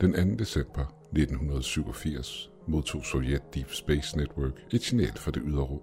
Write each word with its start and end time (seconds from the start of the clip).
Den 0.00 0.12
2. 0.12 0.18
december 0.38 0.84
1987 1.12 2.50
modtog 2.66 3.04
Sovjet 3.04 3.54
Deep 3.54 3.70
Space 3.70 4.16
Network 4.16 4.52
et 4.72 4.82
signal 4.82 5.12
fra 5.16 5.30
det 5.30 5.42
ydre 5.46 5.62
rum. 5.62 5.82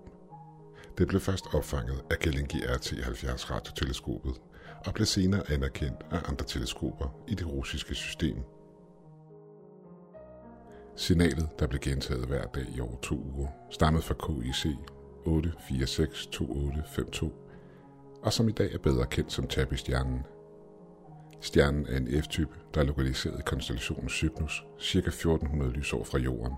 Det 0.98 1.08
blev 1.08 1.22
først 1.22 1.46
opfanget 1.54 2.04
af 2.12 2.20
Gellinghi 2.20 2.58
RT-70 2.58 3.52
radioteleskopet 3.52 4.34
og 4.86 4.94
blev 4.94 5.06
senere 5.06 5.52
anerkendt 5.52 6.06
af 6.12 6.30
andre 6.30 6.46
teleskoper 6.46 7.24
i 7.28 7.36
det 7.36 7.48
russiske 7.48 7.96
system. 7.96 8.38
Signalet, 10.96 11.50
der 11.60 11.68
blev 11.68 11.80
gentaget 11.80 12.26
hver 12.26 12.46
dag 12.46 12.66
i 12.76 12.80
over 12.80 12.98
to 13.02 13.16
uger, 13.16 13.48
stammede 13.72 14.04
fra 14.04 14.14
KIC 14.14 14.66
8462852, 15.28 17.32
og 18.24 18.34
som 18.34 18.50
i 18.50 18.52
dag 18.52 18.74
er 18.74 18.80
bedre 18.80 19.06
kendt 19.06 19.32
som 19.32 19.48
Tabby-stjernen 19.48 20.26
Stjernen 21.46 21.86
er 21.88 21.98
en 21.98 22.24
F-type, 22.24 22.56
der 22.74 22.82
er 22.82 22.86
lokaliseret 22.86 23.40
i 23.40 23.44
konstellationen 23.46 24.10
Cygnus, 24.10 24.66
ca. 24.82 24.98
1400 24.98 25.72
lysår 25.72 26.04
fra 26.04 26.18
Jorden. 26.18 26.54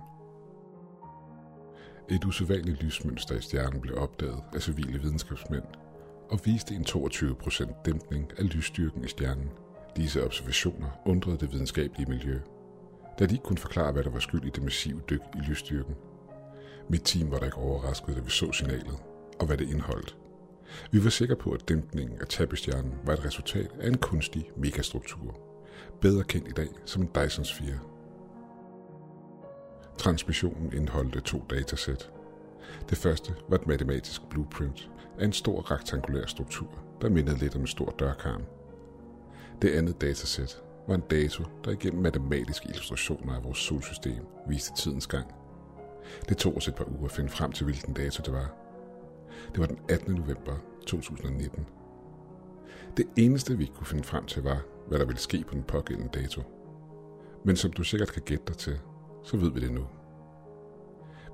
Et 2.09 2.25
usædvanligt 2.25 2.83
lysmønster 2.83 3.35
i 3.35 3.41
stjernen 3.41 3.81
blev 3.81 3.97
opdaget 3.97 4.43
af 4.53 4.61
civile 4.61 4.99
videnskabsmænd 5.01 5.63
og 6.29 6.39
viste 6.45 6.75
en 6.75 6.81
22% 6.81 7.83
dæmpning 7.85 8.31
af 8.37 8.55
lysstyrken 8.55 9.03
i 9.03 9.07
stjernen. 9.07 9.49
Disse 9.95 10.25
observationer 10.25 10.89
undrede 11.05 11.37
det 11.37 11.51
videnskabelige 11.51 12.09
miljø, 12.09 12.39
da 13.19 13.25
de 13.25 13.33
ikke 13.33 13.45
kunne 13.45 13.57
forklare, 13.57 13.91
hvad 13.91 14.03
der 14.03 14.09
var 14.09 14.19
skyld 14.19 14.45
i 14.45 14.49
det 14.49 14.63
massive 14.63 15.01
dyk 15.09 15.21
i 15.35 15.39
lysstyrken. 15.49 15.95
Mit 16.89 17.01
team 17.03 17.31
var 17.31 17.39
da 17.39 17.45
ikke 17.45 17.57
overrasket, 17.57 18.15
da 18.15 18.21
vi 18.21 18.29
så 18.29 18.51
signalet, 18.51 18.97
og 19.39 19.45
hvad 19.45 19.57
det 19.57 19.69
indeholdt. 19.69 20.17
Vi 20.91 21.03
var 21.03 21.09
sikre 21.09 21.35
på, 21.35 21.51
at 21.51 21.69
dæmpningen 21.69 22.21
af 22.21 22.27
tabestjernen 22.27 22.93
var 23.05 23.13
et 23.13 23.25
resultat 23.25 23.71
af 23.79 23.87
en 23.87 23.97
kunstig 23.97 24.51
megastruktur, 24.57 25.39
bedre 26.01 26.23
kendt 26.23 26.47
i 26.47 26.51
dag 26.51 26.69
som 26.85 27.01
en 27.01 27.09
Dyson 27.15 27.45
Sphere. 27.45 27.79
Transmissionen 29.97 30.73
indeholdte 30.73 31.19
to 31.19 31.43
datasæt. 31.49 32.11
Det 32.89 32.97
første 32.97 33.35
var 33.49 33.57
et 33.57 33.67
matematisk 33.67 34.21
blueprint 34.29 34.89
af 35.19 35.25
en 35.25 35.33
stor 35.33 35.71
rektangulær 35.71 36.25
struktur, 36.25 36.69
der 37.01 37.09
mindede 37.09 37.37
lidt 37.37 37.55
om 37.55 37.61
en 37.61 37.67
stor 37.67 37.95
dørkarm. 37.99 38.43
Det 39.61 39.69
andet 39.69 40.01
datasæt 40.01 40.61
var 40.87 40.95
en 40.95 41.03
dato, 41.09 41.43
der 41.65 41.71
igennem 41.71 42.03
matematiske 42.03 42.69
illustrationer 42.69 43.35
af 43.35 43.43
vores 43.43 43.57
solsystem 43.57 44.25
viste 44.47 44.75
tidens 44.75 45.07
gang. 45.07 45.33
Det 46.29 46.37
tog 46.37 46.57
os 46.57 46.67
et 46.67 46.75
par 46.75 46.85
uger 46.85 47.05
at 47.05 47.11
finde 47.11 47.29
frem 47.29 47.51
til, 47.51 47.63
hvilken 47.63 47.93
dato 47.93 48.23
det 48.25 48.33
var, 48.33 48.66
det 49.51 49.59
var 49.59 49.65
den 49.65 49.79
18. 49.89 50.15
november 50.15 50.55
2019. 50.87 51.65
Det 52.97 53.05
eneste, 53.17 53.57
vi 53.57 53.65
kunne 53.65 53.87
finde 53.87 54.03
frem 54.03 54.25
til, 54.25 54.43
var, 54.43 54.61
hvad 54.87 54.99
der 54.99 55.05
ville 55.05 55.19
ske 55.19 55.43
på 55.47 55.53
den 55.53 55.63
pågældende 55.63 56.19
dato. 56.19 56.41
Men 57.45 57.55
som 57.55 57.71
du 57.71 57.83
sikkert 57.83 58.11
kan 58.11 58.21
gætte 58.25 58.43
dig 58.47 58.57
til, 58.57 58.79
så 59.23 59.37
ved 59.37 59.51
vi 59.51 59.59
det 59.59 59.71
nu. 59.71 59.87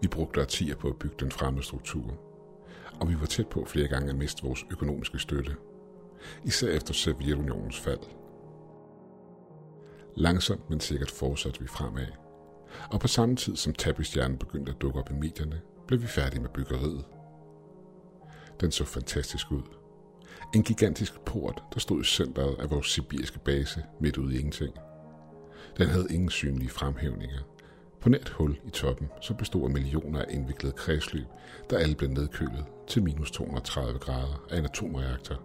Vi 0.02 0.08
brugte 0.08 0.42
årtier 0.42 0.76
på 0.76 0.88
at 0.88 0.96
bygge 0.96 1.16
den 1.20 1.32
fremmede 1.32 1.66
struktur, 1.66 2.18
og 3.00 3.10
vi 3.10 3.20
var 3.20 3.26
tæt 3.26 3.48
på 3.48 3.66
flere 3.66 3.88
gange 3.88 4.10
at 4.10 4.16
miste 4.16 4.44
vores 4.44 4.66
økonomiske 4.72 5.20
støtte, 5.20 5.56
især 6.44 6.68
efter 6.68 6.94
Sovjetunionens 6.94 7.80
fald. 7.80 8.00
Langsomt, 10.16 10.70
men 10.70 10.80
sikkert 10.80 11.12
fortsatte 11.12 11.62
vi 11.62 11.68
fremad, 11.68 12.08
og 12.92 13.00
på 13.00 13.08
samme 13.08 13.36
tid 13.36 13.56
som 13.56 13.74
tabestjernen 13.74 14.38
begyndte 14.38 14.72
at 14.72 14.82
dukke 14.82 15.00
op 15.00 15.10
i 15.12 15.14
medierne, 15.14 15.62
blev 15.88 16.02
vi 16.02 16.08
færdige 16.08 16.42
med 16.42 16.50
byggeriet. 16.50 17.06
Den 18.62 18.72
så 18.72 18.86
fantastisk 18.86 19.52
ud. 19.52 19.62
En 20.56 20.64
gigantisk 20.64 21.22
port, 21.26 21.64
der 21.74 21.80
stod 21.80 22.02
i 22.02 22.04
centret 22.04 22.56
af 22.60 22.72
vores 22.72 22.88
sibiriske 22.88 23.40
base 23.40 23.84
midt 24.00 24.18
ude 24.18 24.36
i 24.36 24.38
ingenting. 24.38 24.74
Den 25.78 25.88
havde 25.88 26.08
ingen 26.10 26.30
synlige 26.30 26.70
fremhævninger. 26.70 27.40
På 28.02 28.10
net 28.10 28.30
hul 28.30 28.60
i 28.66 28.70
toppen, 28.70 29.10
som 29.22 29.38
bestod 29.38 29.64
af 29.64 29.70
millioner 29.70 30.22
af 30.22 30.26
indviklede 30.30 30.74
kredsløb, 30.74 31.26
der 31.70 31.78
alle 31.78 31.96
blev 31.96 32.10
nedkølet 32.10 32.66
til 32.88 33.04
minus 33.04 33.32
230 33.32 34.00
grader 34.00 34.46
af 34.52 34.58
en 34.58 34.66
atomreaktor. 34.66 35.42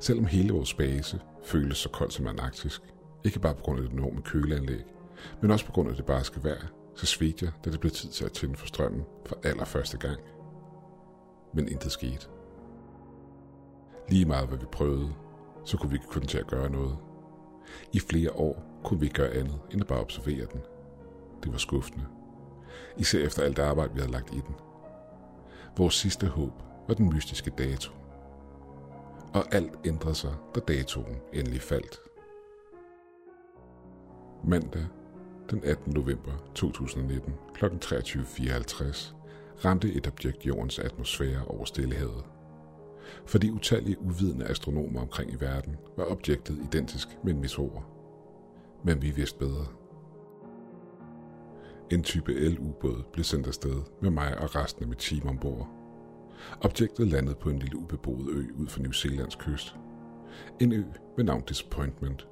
Selvom 0.00 0.26
hele 0.26 0.52
vores 0.52 0.74
base 0.74 1.20
føltes 1.44 1.78
så 1.78 1.88
koldt 1.88 2.12
som 2.12 2.26
antarktisk, 2.26 2.82
ikke 3.24 3.40
bare 3.40 3.54
på 3.54 3.62
grund 3.62 3.78
af 3.78 3.84
det 3.84 3.92
enorme 3.92 4.22
køleanlæg, 4.22 4.84
men 5.42 5.50
også 5.50 5.66
på 5.66 5.72
grund 5.72 5.90
af 5.90 5.96
det 5.96 6.04
barske 6.04 6.44
vejr, 6.44 6.66
så 6.94 7.06
svedte 7.06 7.44
jeg, 7.44 7.52
da 7.64 7.70
det 7.70 7.80
blev 7.80 7.92
tid 7.92 8.08
til 8.08 8.24
at 8.24 8.32
tænde 8.32 8.56
for 8.56 8.66
strømmen 8.66 9.04
for 9.26 9.38
allerførste 9.44 9.98
gang– 9.98 10.20
men 11.52 11.68
intet 11.68 11.92
skete. 11.92 12.26
Lige 14.08 14.24
meget 14.24 14.48
hvad 14.48 14.58
vi 14.58 14.66
prøvede, 14.72 15.14
så 15.64 15.76
kunne 15.76 15.90
vi 15.90 15.96
ikke 15.96 16.06
kun 16.06 16.22
til 16.22 16.38
at 16.38 16.46
gøre 16.46 16.70
noget. 16.70 16.96
I 17.92 18.00
flere 18.00 18.32
år 18.32 18.62
kunne 18.84 19.00
vi 19.00 19.06
ikke 19.06 19.16
gøre 19.16 19.30
andet 19.30 19.60
end 19.70 19.80
at 19.80 19.86
bare 19.86 20.00
observere 20.00 20.46
den. 20.52 20.60
Det 21.42 21.52
var 21.52 21.58
skuffende. 21.58 22.06
Især 22.96 23.18
efter 23.18 23.42
alt 23.42 23.56
det 23.56 23.62
arbejde, 23.62 23.94
vi 23.94 24.00
havde 24.00 24.12
lagt 24.12 24.34
i 24.34 24.40
den. 24.46 24.54
Vores 25.76 25.94
sidste 25.94 26.26
håb 26.26 26.52
var 26.88 26.94
den 26.94 27.14
mystiske 27.14 27.50
dato. 27.50 27.92
Og 29.34 29.54
alt 29.54 29.72
ændrede 29.84 30.14
sig, 30.14 30.34
da 30.54 30.60
datoen 30.60 31.16
endelig 31.32 31.60
faldt. 31.60 31.98
Mandag 34.44 34.86
den 35.50 35.64
18. 35.64 35.92
november 35.92 36.32
2019 36.54 37.34
kl. 37.54 37.64
23.54 37.64 39.19
ramte 39.64 39.92
et 39.92 40.06
objekt 40.06 40.46
jordens 40.46 40.78
atmosfære 40.78 41.44
over 41.44 41.64
Stillehavet. 41.64 42.24
For 43.26 43.38
de 43.38 43.52
utallige 43.52 44.00
uvidende 44.00 44.46
astronomer 44.46 45.00
omkring 45.00 45.32
i 45.32 45.36
verden 45.40 45.76
var 45.96 46.04
objektet 46.04 46.58
identisk 46.58 47.08
med 47.24 47.34
en 47.34 47.40
meteor. 47.40 47.86
Men 48.84 49.02
vi 49.02 49.10
vidste 49.10 49.38
bedre. 49.38 49.66
En 51.90 52.02
type 52.02 52.32
L-ubåd 52.32 53.02
blev 53.12 53.24
sendt 53.24 53.46
afsted 53.46 53.82
med 54.02 54.10
mig 54.10 54.38
og 54.38 54.56
resten 54.56 54.82
af 54.82 54.88
mit 54.88 54.98
team 54.98 55.28
ombord. 55.28 55.68
Objektet 56.60 57.08
landede 57.08 57.34
på 57.34 57.50
en 57.50 57.58
lille 57.58 57.76
ubeboet 57.76 58.28
ø 58.28 58.44
ud 58.58 58.66
for 58.66 58.80
New 58.80 58.92
Zealands 58.92 59.36
kyst. 59.36 59.76
En 60.60 60.72
ø 60.72 60.82
med 61.16 61.24
navn 61.24 61.42
Disappointment. 61.48 62.28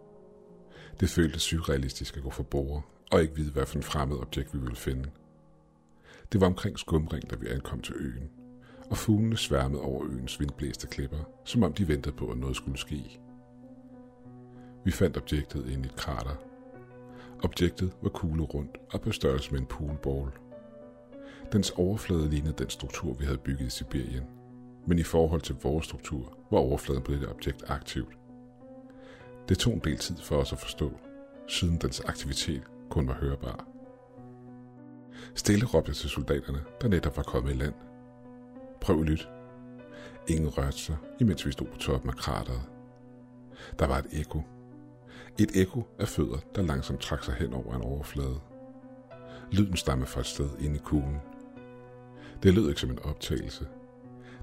Det 1.00 1.08
føltes 1.08 1.42
surrealistisk 1.42 2.16
at 2.16 2.22
gå 2.22 2.30
for 2.30 2.42
bord 2.42 2.84
og 3.12 3.22
ikke 3.22 3.34
vide, 3.34 3.52
hvad 3.52 3.66
for 3.66 3.76
en 3.76 3.82
fremmed 3.82 4.16
objekt 4.18 4.54
vi 4.54 4.58
ville 4.58 4.76
finde– 4.76 5.10
det 6.32 6.40
var 6.40 6.46
omkring 6.46 6.78
skumring, 6.78 7.30
da 7.30 7.36
vi 7.36 7.48
ankom 7.48 7.80
til 7.80 7.94
øen, 7.98 8.30
og 8.90 8.96
fuglene 8.96 9.36
sværmede 9.36 9.82
over 9.82 10.04
øens 10.06 10.40
vindblæste 10.40 10.86
klipper, 10.86 11.18
som 11.44 11.62
om 11.62 11.72
de 11.72 11.88
ventede 11.88 12.16
på, 12.16 12.30
at 12.30 12.38
noget 12.38 12.56
skulle 12.56 12.78
ske. 12.78 13.20
Vi 14.84 14.90
fandt 14.90 15.16
objektet 15.16 15.70
ind 15.70 15.84
i 15.84 15.88
et 15.88 15.96
krater. 15.96 16.36
Objektet 17.42 17.92
var 18.02 18.08
kuglerundt 18.08 18.78
og 18.92 19.00
på 19.00 19.12
størrelse 19.12 19.52
med 19.52 19.60
en 19.60 19.66
poolball. 19.66 20.30
Dens 21.52 21.70
overflade 21.70 22.30
lignede 22.30 22.54
den 22.58 22.70
struktur, 22.70 23.14
vi 23.14 23.24
havde 23.24 23.38
bygget 23.38 23.66
i 23.66 23.70
Sibirien, 23.70 24.24
men 24.86 24.98
i 24.98 25.02
forhold 25.02 25.40
til 25.40 25.56
vores 25.62 25.86
struktur 25.86 26.38
var 26.50 26.58
overfladen 26.58 27.02
på 27.02 27.12
dette 27.12 27.28
objekt 27.28 27.64
aktivt. 27.66 28.18
Det 29.48 29.58
tog 29.58 29.74
en 29.74 29.80
del 29.84 29.96
tid 29.96 30.16
for 30.16 30.36
os 30.36 30.52
at 30.52 30.58
forstå, 30.58 30.92
siden 31.48 31.76
dens 31.76 32.00
aktivitet 32.00 32.62
kun 32.90 33.08
var 33.08 33.14
hørbar. 33.14 33.67
Stille 35.34 35.66
råbte 35.66 35.92
til 35.92 36.10
soldaterne, 36.10 36.60
der 36.80 36.88
netop 36.88 37.16
var 37.16 37.22
kommet 37.22 37.54
i 37.54 37.56
land. 37.56 37.74
Prøv 38.80 39.02
lyt. 39.02 39.28
Ingen 40.28 40.48
rørte 40.48 40.78
sig, 40.78 40.96
imens 41.20 41.46
vi 41.46 41.52
stod 41.52 41.66
på 41.66 41.78
toppen 41.78 42.10
af 42.10 42.16
krateret. 42.16 42.62
Der 43.78 43.86
var 43.86 43.98
et 43.98 44.06
ekko. 44.12 44.42
Et 45.38 45.50
ekko 45.54 45.82
af 45.98 46.08
fødder, 46.08 46.38
der 46.54 46.62
langsomt 46.62 47.00
trak 47.00 47.24
sig 47.24 47.34
hen 47.34 47.52
over 47.52 47.74
en 47.74 47.82
overflade. 47.82 48.40
Lyden 49.52 49.76
stammede 49.76 50.10
fra 50.10 50.20
et 50.20 50.26
sted 50.26 50.50
inde 50.60 50.76
i 50.76 50.82
kuglen. 50.84 51.20
Det 52.42 52.54
lød 52.54 52.68
ikke 52.68 52.80
som 52.80 52.90
en 52.90 52.98
optagelse. 52.98 53.66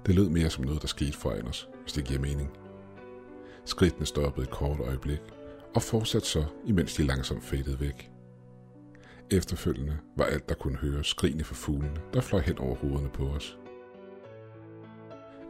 Det 0.05 0.15
lød 0.15 0.29
mere 0.29 0.49
som 0.49 0.63
noget, 0.63 0.81
der 0.81 0.87
skete 0.87 1.17
foran 1.17 1.47
os, 1.47 1.69
hvis 1.81 1.93
det 1.93 2.05
giver 2.05 2.19
mening. 2.19 2.49
Skridtene 3.65 4.05
stoppede 4.05 4.43
et 4.43 4.51
kort 4.51 4.79
øjeblik, 4.79 5.21
og 5.75 5.81
fortsatte 5.81 6.27
så, 6.27 6.45
imens 6.65 6.95
de 6.95 7.03
langsomt 7.03 7.43
fadede 7.43 7.79
væk. 7.79 8.11
Efterfølgende 9.31 9.97
var 10.17 10.25
alt, 10.25 10.49
der 10.49 10.55
kunne 10.55 10.77
høre 10.77 11.03
skrigende 11.03 11.43
fra 11.43 11.55
fuglene, 11.55 12.01
der 12.13 12.21
fløj 12.21 12.41
hen 12.41 12.57
over 12.57 12.75
hovederne 12.75 13.09
på 13.09 13.27
os. 13.27 13.57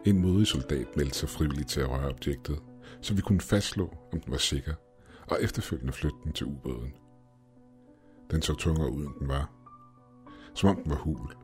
En 0.06 0.22
modig 0.22 0.48
soldat 0.48 0.98
meldte 0.98 1.18
sig 1.18 1.30
frivilligt 1.30 1.70
til 1.70 1.80
at 1.80 1.90
røre 1.90 2.10
objektet, 2.10 2.60
så 3.02 3.14
vi 3.14 3.22
kunne 3.22 3.42
fastslå, 3.42 3.98
om 4.14 4.22
den 4.22 4.32
var 4.32 4.38
sikker, 4.38 4.74
og 5.28 5.38
efterfølgende 5.42 5.94
flytte 5.94 6.18
den 6.24 6.34
til 6.34 6.48
ubåden. 6.48 6.94
Den 8.32 8.42
så 8.42 8.54
tungere 8.54 8.92
ud, 8.92 9.06
end 9.06 9.14
den 9.20 9.28
var. 9.28 9.52
Som 10.54 10.70
om 10.70 10.76
den 10.84 10.92
var 10.92 10.98
hul. 10.98 11.36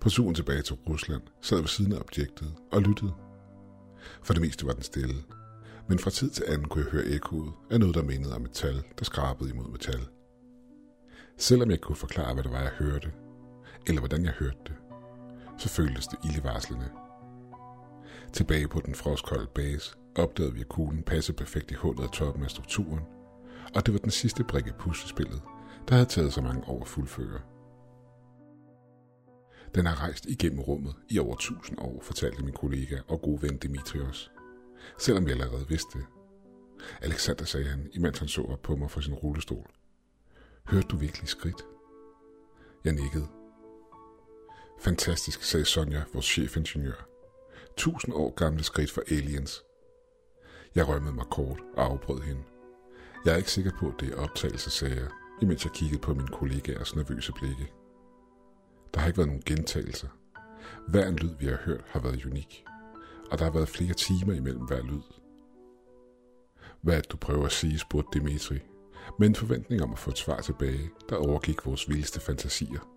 På 0.00 0.08
turen 0.08 0.34
tilbage 0.34 0.62
til 0.62 0.74
Rusland 0.88 1.22
sad 1.40 1.58
ved 1.58 1.68
siden 1.68 1.92
af 1.92 2.00
objektet 2.00 2.54
og 2.72 2.82
lyttede. 2.82 3.12
For 4.22 4.32
det 4.32 4.42
meste 4.42 4.66
var 4.66 4.72
den 4.72 4.82
stille, 4.82 5.14
men 5.88 5.98
fra 5.98 6.10
tid 6.10 6.30
til 6.30 6.44
anden 6.48 6.68
kunne 6.68 6.84
jeg 6.84 6.92
høre 6.92 7.04
ekkoet 7.04 7.52
af 7.70 7.80
noget, 7.80 7.94
der 7.94 8.02
mindede 8.02 8.34
om 8.34 8.42
metal, 8.42 8.82
der 8.98 9.04
skrabede 9.04 9.50
imod 9.50 9.70
metal. 9.70 10.06
Selvom 11.38 11.70
jeg 11.70 11.80
kunne 11.80 11.96
forklare, 11.96 12.34
hvad 12.34 12.42
det 12.42 12.52
var, 12.52 12.60
jeg 12.60 12.70
hørte, 12.70 13.12
eller 13.86 14.00
hvordan 14.00 14.24
jeg 14.24 14.32
hørte 14.32 14.58
det, 14.66 14.74
så 15.58 15.68
føltes 15.68 16.06
det 16.06 16.18
ildevarslende. 16.24 16.90
Tilbage 18.32 18.68
på 18.68 18.80
den 18.86 18.94
frostkolde 18.94 19.46
base 19.54 19.96
opdagede 20.16 20.54
vi, 20.54 20.60
at 20.60 20.68
kuglen 20.68 21.02
passede 21.02 21.36
perfekt 21.36 21.70
i 21.70 21.74
hullet 21.74 22.02
af 22.02 22.10
toppen 22.10 22.44
af 22.44 22.50
strukturen, 22.50 23.04
og 23.74 23.86
det 23.86 23.94
var 23.94 24.00
den 24.00 24.10
sidste 24.10 24.44
brik 24.44 24.66
i 24.66 24.72
puslespillet, 24.78 25.42
der 25.88 25.94
havde 25.94 26.08
taget 26.08 26.32
så 26.32 26.42
mange 26.42 26.68
år 26.68 26.80
at 26.80 26.88
fuldføre. 26.88 27.40
Den 29.74 29.86
har 29.86 30.02
rejst 30.02 30.26
igennem 30.26 30.60
rummet 30.60 30.94
i 31.10 31.18
over 31.18 31.36
tusind 31.36 31.78
år, 31.78 32.00
fortalte 32.02 32.44
min 32.44 32.54
kollega 32.54 32.98
og 33.08 33.20
gode 33.20 33.42
ven 33.42 33.58
Dimitrios. 33.58 34.32
Selvom 34.98 35.24
jeg 35.24 35.32
allerede 35.32 35.68
vidste 35.68 35.98
det. 35.98 36.06
Alexander, 37.02 37.44
sagde 37.44 37.66
han, 37.66 37.90
imens 37.92 38.18
han 38.18 38.28
så 38.28 38.42
op 38.42 38.62
på 38.62 38.76
mig 38.76 38.90
fra 38.90 39.02
sin 39.02 39.14
rullestol. 39.14 39.75
Hørte 40.68 40.88
du 40.88 40.96
virkelig 40.96 41.28
skridt? 41.28 41.66
Jeg 42.84 42.92
nikkede. 42.92 43.28
Fantastisk, 44.80 45.42
sagde 45.42 45.64
Sonja, 45.64 46.02
vores 46.12 46.26
chefingeniør. 46.26 47.08
Tusind 47.76 48.14
år 48.14 48.34
gamle 48.34 48.64
skridt 48.64 48.90
for 48.90 49.02
aliens. 49.10 49.64
Jeg 50.74 50.88
rømmede 50.88 51.14
mig 51.14 51.26
kort 51.30 51.60
og 51.76 51.84
afbrød 51.84 52.20
hende. 52.20 52.42
Jeg 53.24 53.32
er 53.32 53.36
ikke 53.36 53.50
sikker 53.50 53.70
på, 53.78 53.88
at 53.88 53.94
det 54.00 54.12
er 54.12 54.16
optagelse, 54.16 54.70
sagde 54.70 54.96
jeg, 54.96 55.08
imens 55.42 55.64
jeg 55.64 55.72
kiggede 55.72 56.00
på 56.00 56.14
min 56.14 56.28
kollegaers 56.28 56.96
nervøse 56.96 57.32
blikke. 57.32 57.72
Der 58.94 59.00
har 59.00 59.06
ikke 59.06 59.18
været 59.18 59.28
nogen 59.28 59.42
gentagelser. 59.46 60.08
Hver 60.88 61.06
en 61.06 61.16
lyd, 61.16 61.34
vi 61.38 61.46
har 61.46 61.56
hørt, 61.56 61.84
har 61.86 62.00
været 62.00 62.26
unik. 62.26 62.64
Og 63.30 63.38
der 63.38 63.44
har 63.44 63.52
været 63.52 63.68
flere 63.68 63.94
timer 63.94 64.34
imellem 64.34 64.64
hver 64.64 64.82
lyd. 64.82 65.02
Hvad 66.80 66.96
er 66.96 67.00
det, 67.00 67.12
du 67.12 67.16
prøver 67.16 67.46
at 67.46 67.52
sige, 67.52 67.78
spurgte 67.78 68.18
Dimitri, 68.18 68.58
med 69.18 69.28
en 69.28 69.34
forventning 69.34 69.82
om 69.82 69.92
at 69.92 69.98
få 69.98 70.10
et 70.10 70.18
svar 70.18 70.40
tilbage, 70.40 70.90
der 71.08 71.16
overgik 71.16 71.66
vores 71.66 71.88
vildeste 71.88 72.20
fantasier. 72.20 72.88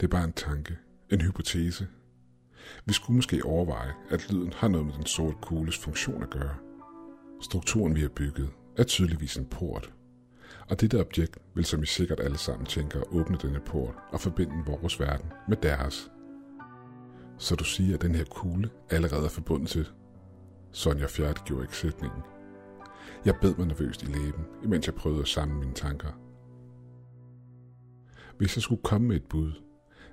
Det 0.00 0.02
er 0.02 0.10
bare 0.10 0.24
en 0.24 0.32
tanke, 0.32 0.78
en 1.10 1.20
hypotese. 1.20 1.88
Vi 2.84 2.92
skulle 2.92 3.16
måske 3.16 3.44
overveje, 3.44 3.94
at 4.10 4.30
lyden 4.30 4.52
har 4.52 4.68
noget 4.68 4.86
med 4.86 4.94
den 4.94 5.06
sorte 5.06 5.36
kugles 5.42 5.78
funktion 5.78 6.22
at 6.22 6.30
gøre. 6.30 6.56
Strukturen, 7.40 7.94
vi 7.94 8.00
har 8.00 8.08
bygget, 8.08 8.50
er 8.76 8.84
tydeligvis 8.84 9.36
en 9.36 9.46
port, 9.46 9.92
og 10.68 10.80
dette 10.80 11.00
objekt 11.00 11.38
vil, 11.54 11.64
som 11.64 11.82
I 11.82 11.86
sikkert 11.86 12.20
alle 12.20 12.38
sammen 12.38 12.66
tænker, 12.66 13.14
åbne 13.14 13.38
denne 13.42 13.60
port 13.60 13.94
og 14.12 14.20
forbinde 14.20 14.64
vores 14.66 15.00
verden 15.00 15.32
med 15.48 15.56
deres. 15.56 16.10
Så 17.38 17.54
du 17.54 17.64
siger, 17.64 17.94
at 17.94 18.02
den 18.02 18.14
her 18.14 18.24
kugle 18.24 18.70
allerede 18.90 19.24
er 19.24 19.28
forbundet 19.28 19.68
til? 19.68 19.88
Sonja 20.72 21.06
gjorde 21.44 21.64
ikke 21.64 21.76
sætningen. 21.76 22.22
Jeg 23.26 23.36
bed 23.40 23.54
mig 23.54 23.66
nervøst 23.66 24.02
i 24.02 24.06
læben, 24.06 24.44
imens 24.64 24.86
jeg 24.86 24.94
prøvede 24.94 25.20
at 25.20 25.28
samle 25.28 25.54
mine 25.54 25.74
tanker. 25.74 26.12
Hvis 28.38 28.56
jeg 28.56 28.62
skulle 28.62 28.82
komme 28.82 29.08
med 29.08 29.16
et 29.16 29.24
bud, 29.24 29.52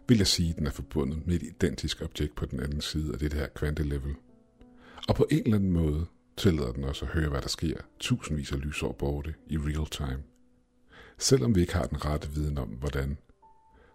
vil 0.08 0.18
jeg 0.18 0.28
sige, 0.28 0.50
at 0.50 0.56
den 0.56 0.68
er 0.68 0.72
forbundet 0.72 1.28
med 1.28 1.36
et 1.36 1.44
identisk 1.44 2.02
objekt 2.02 2.36
på 2.36 2.46
den 2.46 2.60
anden 2.60 2.82
side 2.82 3.14
af 3.14 3.20
det 3.20 3.34
her 3.34 3.48
kvantelevel. 3.48 4.16
Og 5.10 5.16
på 5.16 5.28
en 5.32 5.44
eller 5.46 5.56
anden 5.56 5.72
måde 5.72 6.06
tillader 6.38 6.72
den 6.72 6.84
også 6.84 7.06
at 7.06 7.12
høre, 7.12 7.30
hvad 7.30 7.42
der 7.42 7.48
sker 7.48 7.78
tusindvis 8.00 8.52
af 8.52 8.62
lysår 8.62 8.92
borte 8.92 9.34
i 9.48 9.58
real 9.58 9.86
time. 9.86 10.24
Selvom 11.18 11.56
vi 11.56 11.62
ikke 11.62 11.74
har 11.74 11.88
den 11.88 12.06
rette 12.06 12.30
viden 12.30 12.58
om, 12.58 12.68
hvordan, 12.68 13.18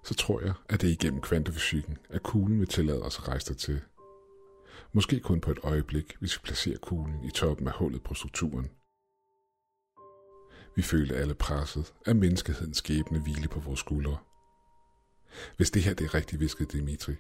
så 0.05 0.15
tror 0.15 0.41
jeg, 0.41 0.53
at 0.69 0.81
det 0.81 0.89
er 0.89 0.93
igennem 0.93 1.21
kvantefysikken, 1.21 1.99
at 2.11 2.23
kuglen 2.23 2.61
vil 2.61 2.69
tillade 2.69 3.03
os 3.03 3.19
at 3.19 3.29
rejse 3.29 3.55
til. 3.55 3.81
Måske 4.93 5.21
kun 5.21 5.41
på 5.41 5.51
et 5.51 5.59
øjeblik, 5.63 6.17
hvis 6.19 6.37
vi 6.37 6.41
placerer 6.45 6.79
kuglen 6.79 7.25
i 7.25 7.31
toppen 7.31 7.69
af 7.69 7.75
hullet 7.75 8.03
på 8.03 8.15
strukturen. 8.15 8.71
Vi 10.79 10.83
følte 10.83 11.17
alle 11.17 11.35
presset 11.35 11.95
at 12.07 12.17
menneskehedens 12.17 12.77
skæbne 12.77 13.19
hvile 13.19 13.49
på 13.49 13.61
vores 13.61 13.81
skuldre. 13.81 14.17
Hvis 15.57 15.71
det 15.71 15.83
her 15.83 15.95
det 15.95 16.05
er 16.05 16.15
rigtigt, 16.15 16.41
viskede 16.41 16.79
Dimitri, 16.79 17.15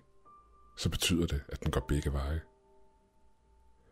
så 0.76 0.88
betyder 0.88 1.26
det, 1.26 1.40
at 1.48 1.62
den 1.62 1.70
går 1.70 1.84
begge 1.88 2.12
veje. 2.12 2.40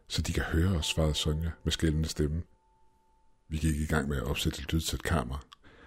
Så 0.08 0.22
de 0.22 0.32
kan 0.32 0.42
høre 0.42 0.78
os, 0.78 0.86
svarede 0.86 1.14
Sonja 1.14 1.50
med 1.64 1.72
skældende 1.72 2.08
stemme. 2.08 2.42
Vi 3.48 3.56
gik 3.58 3.76
i 3.76 3.86
gang 3.86 4.08
med 4.08 4.16
at 4.16 4.22
opsætte 4.22 4.62
et 4.62 4.72
lydtæt 4.72 5.02
kamera, 5.02 5.38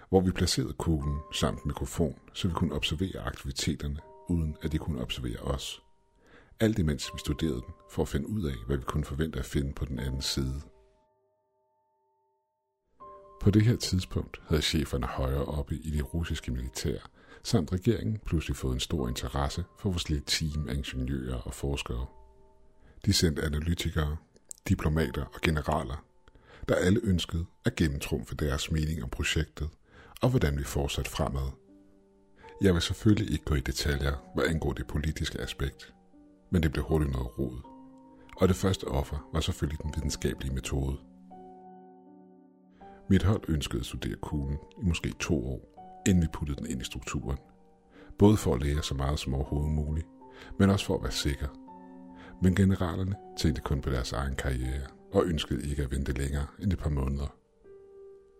hvor 0.08 0.20
vi 0.20 0.30
placerede 0.30 0.72
kuglen 0.72 1.18
samt 1.32 1.66
mikrofon, 1.66 2.18
så 2.34 2.48
vi 2.48 2.54
kunne 2.54 2.74
observere 2.74 3.20
aktiviteterne, 3.20 4.00
uden 4.28 4.56
at 4.62 4.72
de 4.72 4.78
kunne 4.78 5.02
observere 5.02 5.40
os. 5.40 5.82
Alt 6.60 6.78
imens 6.78 7.10
vi 7.14 7.18
studerede 7.18 7.60
den, 7.60 7.74
for 7.90 8.02
at 8.02 8.08
finde 8.08 8.28
ud 8.28 8.44
af, 8.44 8.56
hvad 8.66 8.76
vi 8.76 8.84
kunne 8.84 9.04
forvente 9.04 9.38
at 9.38 9.44
finde 9.44 9.72
på 9.72 9.84
den 9.84 9.98
anden 9.98 10.22
side. 10.22 10.62
På 13.40 13.50
det 13.50 13.62
her 13.62 13.76
tidspunkt 13.76 14.40
havde 14.48 14.62
cheferne 14.62 15.06
højere 15.06 15.44
oppe 15.44 15.74
i 15.76 15.90
det 15.90 16.14
russiske 16.14 16.50
militær, 16.50 16.98
samt 17.42 17.72
regeringen 17.72 18.18
pludselig 18.26 18.56
fået 18.56 18.74
en 18.74 18.80
stor 18.80 19.08
interesse 19.08 19.64
for 19.78 19.90
vores 19.90 20.08
lille 20.08 20.24
team 20.26 20.68
af 20.68 20.74
ingeniører 20.74 21.36
og 21.36 21.54
forskere. 21.54 22.06
De 23.06 23.12
sendte 23.12 23.42
analytikere, 23.42 24.16
diplomater 24.68 25.24
og 25.24 25.40
generaler, 25.42 26.04
der 26.68 26.74
alle 26.74 27.00
ønskede 27.02 27.46
at 27.64 27.76
gennemtrumfe 27.76 28.34
deres 28.34 28.70
mening 28.70 29.02
om 29.02 29.08
projektet 29.10 29.68
og 30.22 30.30
hvordan 30.30 30.58
vi 30.58 30.64
fortsat 30.64 31.08
fremad. 31.08 31.50
Jeg 32.60 32.74
vil 32.74 32.82
selvfølgelig 32.82 33.32
ikke 33.32 33.44
gå 33.44 33.54
i 33.54 33.60
detaljer, 33.60 34.12
hvad 34.34 34.44
angår 34.44 34.72
det 34.72 34.86
politiske 34.86 35.40
aspekt, 35.40 35.94
men 36.50 36.62
det 36.62 36.72
blev 36.72 36.84
hurtigt 36.84 37.12
noget 37.12 37.38
rod. 37.38 37.60
Og 38.36 38.48
det 38.48 38.56
første 38.56 38.84
offer 38.84 39.28
var 39.32 39.40
selvfølgelig 39.40 39.82
den 39.82 39.92
videnskabelige 39.96 40.54
metode. 40.54 40.96
Mit 43.10 43.22
hold 43.22 43.42
ønskede 43.48 43.80
at 43.80 43.86
studere 43.86 44.16
kuglen 44.16 44.58
i 44.82 44.84
måske 44.84 45.12
to 45.20 45.46
år, 45.46 45.60
inden 46.06 46.22
vi 46.22 46.28
puttede 46.32 46.58
den 46.58 46.70
ind 46.70 46.80
i 46.82 46.84
strukturen. 46.84 47.38
Både 48.18 48.36
for 48.36 48.54
at 48.54 48.62
lære 48.62 48.82
så 48.82 48.94
meget 48.94 49.18
som 49.18 49.34
overhovedet 49.34 49.72
muligt, 49.72 50.06
men 50.58 50.70
også 50.70 50.86
for 50.86 50.96
at 50.96 51.02
være 51.02 51.12
sikker. 51.12 51.48
Men 52.42 52.54
generalerne 52.54 53.16
tænkte 53.38 53.62
kun 53.62 53.80
på 53.80 53.90
deres 53.90 54.12
egen 54.12 54.34
karriere 54.36 54.86
og 55.12 55.26
ønskede 55.26 55.68
ikke 55.70 55.82
at 55.82 55.90
vente 55.90 56.12
længere 56.12 56.46
end 56.62 56.72
et 56.72 56.78
par 56.78 56.90
måneder. 56.90 57.34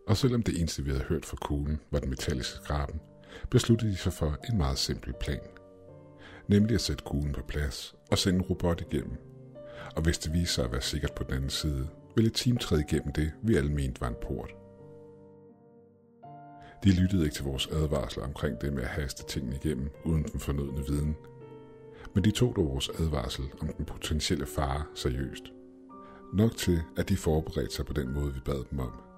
Og 0.09 0.17
selvom 0.17 0.43
det 0.43 0.61
eneste, 0.61 0.85
vi 0.85 0.91
havde 0.91 1.05
hørt 1.05 1.27
fra 1.27 1.37
kuglen, 1.37 1.81
var 1.91 2.01
den 2.01 2.11
metalliske 2.11 2.57
skraben, 2.65 3.01
besluttede 3.51 3.91
de 3.91 3.97
sig 3.97 4.13
for 4.13 4.39
en 4.51 4.59
meget 4.59 4.79
simpel 4.79 5.15
plan. 5.21 5.41
Nemlig 6.49 6.75
at 6.75 6.81
sætte 6.81 7.05
kuglen 7.05 7.33
på 7.33 7.43
plads 7.49 7.95
og 8.11 8.19
sende 8.19 8.39
en 8.39 8.45
robot 8.45 8.81
igennem. 8.81 9.17
Og 9.97 10.03
hvis 10.03 10.19
det 10.19 10.33
viste 10.33 10.55
sig 10.55 10.65
at 10.65 10.73
være 10.73 10.83
sikkert 10.83 11.13
på 11.15 11.25
den 11.25 11.35
anden 11.35 11.51
side, 11.51 11.89
ville 12.17 12.29
et 12.29 12.35
team 12.35 12.57
træde 12.57 12.85
igennem 12.89 13.13
det, 13.13 13.33
vi 13.43 13.57
alle 13.57 13.73
mente 13.73 14.01
var 14.01 14.09
en 14.09 14.17
port. 14.23 14.60
De 16.85 16.91
lyttede 17.01 17.25
ikke 17.25 17.35
til 17.35 17.45
vores 17.45 17.67
advarsler 17.67 18.25
omkring 18.25 18.61
det 18.61 18.73
med 18.73 18.83
at 18.83 18.89
haste 18.89 19.25
tingene 19.27 19.57
igennem 19.57 19.91
uden 20.05 20.23
den 20.23 20.41
fornødne 20.41 20.87
viden. 20.89 21.17
Men 22.15 22.25
de 22.25 22.31
tog 22.31 22.57
dog 22.57 22.69
vores 22.69 22.89
advarsel 22.89 23.45
om 23.61 23.69
den 23.69 23.85
potentielle 23.85 24.47
fare 24.47 24.85
seriøst. 24.95 25.45
Nok 26.35 26.57
til, 26.57 26.83
at 26.97 27.09
de 27.09 27.17
forberedte 27.17 27.75
sig 27.75 27.87
på 27.87 27.93
den 27.93 28.13
måde, 28.13 28.35
vi 28.35 28.41
bad 28.41 28.65
dem 28.71 28.79
om– 28.79 28.93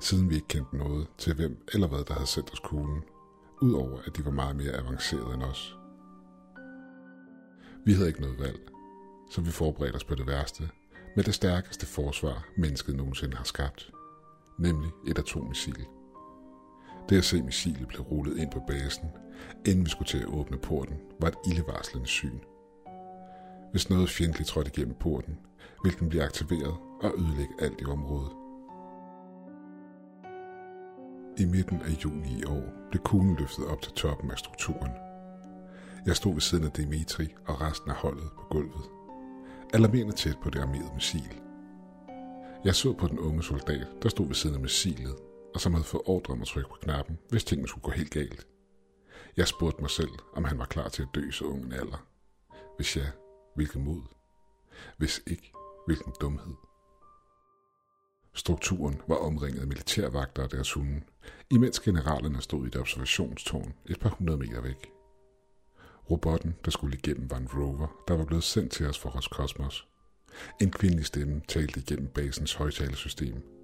siden 0.00 0.30
vi 0.30 0.34
ikke 0.34 0.48
kendte 0.48 0.76
noget 0.76 1.06
til 1.18 1.34
hvem 1.34 1.66
eller 1.72 1.86
hvad, 1.86 2.04
der 2.04 2.14
havde 2.14 2.26
sendt 2.26 2.52
os 2.52 2.58
kuglen, 2.58 3.02
udover 3.62 3.98
at 4.06 4.16
de 4.16 4.24
var 4.24 4.30
meget 4.30 4.56
mere 4.56 4.72
avancerede 4.72 5.34
end 5.34 5.42
os. 5.42 5.76
Vi 7.84 7.92
havde 7.92 8.08
ikke 8.08 8.20
noget 8.20 8.38
valg, 8.38 8.60
så 9.30 9.40
vi 9.40 9.50
forberedte 9.50 9.96
os 9.96 10.04
på 10.04 10.14
det 10.14 10.26
værste, 10.26 10.68
med 11.16 11.24
det 11.24 11.34
stærkeste 11.34 11.86
forsvar, 11.86 12.48
mennesket 12.56 12.96
nogensinde 12.96 13.36
har 13.36 13.44
skabt, 13.44 13.90
nemlig 14.58 14.90
et 15.06 15.18
atommissil. 15.18 15.86
Det 17.08 17.18
at 17.18 17.24
se 17.24 17.42
missilet 17.42 17.88
blev 17.88 18.00
rullet 18.00 18.38
ind 18.38 18.50
på 18.50 18.60
basen, 18.66 19.08
inden 19.66 19.84
vi 19.84 19.90
skulle 19.90 20.08
til 20.08 20.18
at 20.18 20.26
åbne 20.26 20.56
porten, 20.56 20.96
var 21.20 21.28
et 21.28 21.38
ildevarslende 21.46 22.06
syn. 22.06 22.38
Hvis 23.70 23.90
noget 23.90 24.10
fjendtligt 24.10 24.48
trådte 24.48 24.70
igennem 24.74 24.94
porten, 24.94 25.38
ville 25.84 25.98
den 25.98 26.08
blive 26.08 26.24
aktiveret 26.24 26.74
og 27.02 27.12
ødelægge 27.18 27.54
alt 27.60 27.80
i 27.80 27.84
området. 27.84 28.32
I 31.38 31.44
midten 31.44 31.80
af 31.82 32.04
juni 32.04 32.40
i 32.40 32.44
år 32.44 32.64
blev 32.90 33.02
kuglen 33.02 33.36
løftet 33.36 33.66
op 33.66 33.82
til 33.82 33.92
toppen 33.92 34.30
af 34.30 34.38
strukturen. 34.38 34.92
Jeg 36.06 36.16
stod 36.16 36.32
ved 36.32 36.40
siden 36.40 36.64
af 36.64 36.70
Dimitri 36.70 37.34
og 37.46 37.60
resten 37.60 37.90
af 37.90 37.96
holdet 37.96 38.30
på 38.36 38.42
gulvet. 38.50 38.84
Alarmerende 39.74 40.12
tæt 40.12 40.38
på 40.42 40.50
det 40.50 40.60
armerede 40.60 40.94
missil. 40.94 41.40
Jeg 42.64 42.74
så 42.74 42.92
på 42.92 43.06
den 43.06 43.18
unge 43.18 43.42
soldat, 43.42 43.86
der 44.02 44.08
stod 44.08 44.26
ved 44.26 44.34
siden 44.34 44.56
af 44.56 44.62
missilet, 44.62 45.14
og 45.54 45.60
som 45.60 45.72
havde 45.72 45.84
fået 45.84 46.02
ordre 46.06 46.32
om 46.32 46.42
at 46.42 46.46
trykke 46.46 46.70
på 46.70 46.76
knappen, 46.82 47.18
hvis 47.30 47.44
tingene 47.44 47.68
skulle 47.68 47.82
gå 47.82 47.90
helt 47.90 48.10
galt. 48.10 48.46
Jeg 49.36 49.48
spurgte 49.48 49.80
mig 49.80 49.90
selv, 49.90 50.10
om 50.32 50.44
han 50.44 50.58
var 50.58 50.64
klar 50.64 50.88
til 50.88 51.02
at 51.02 51.08
dø 51.14 51.30
så 51.30 51.44
ung 51.44 51.64
en 51.64 51.72
alder. 51.72 52.06
Hvis 52.76 52.96
ja, 52.96 53.06
hvilken 53.54 53.84
mod? 53.84 54.02
Hvis 54.96 55.22
ikke, 55.26 55.52
hvilken 55.86 56.12
dumhed? 56.20 56.54
Strukturen 58.34 59.00
var 59.08 59.16
omringet 59.16 59.60
af 59.60 59.66
militærvagter 59.66 60.42
og 60.42 60.50
deres 60.52 60.72
hunde, 60.72 61.02
imens 61.50 61.80
generalerne 61.80 62.42
stod 62.42 62.64
i 62.64 62.68
et 62.68 62.76
observationstårn 62.76 63.74
et 63.86 64.00
par 64.00 64.08
hundrede 64.08 64.38
meter 64.38 64.60
væk. 64.60 64.90
Robotten, 66.10 66.56
der 66.64 66.70
skulle 66.70 66.96
igennem, 66.96 67.30
var 67.30 67.36
en 67.36 67.48
rover, 67.54 68.04
der 68.08 68.16
var 68.16 68.24
blevet 68.24 68.44
sendt 68.44 68.72
til 68.72 68.86
os 68.86 68.98
fra 68.98 69.10
Roskosmos. 69.10 69.88
En 70.60 70.70
kvindelig 70.70 71.06
stemme 71.06 71.42
talte 71.48 71.80
igennem 71.80 72.08
basens 72.08 72.54
højtalersystem. 72.54 73.57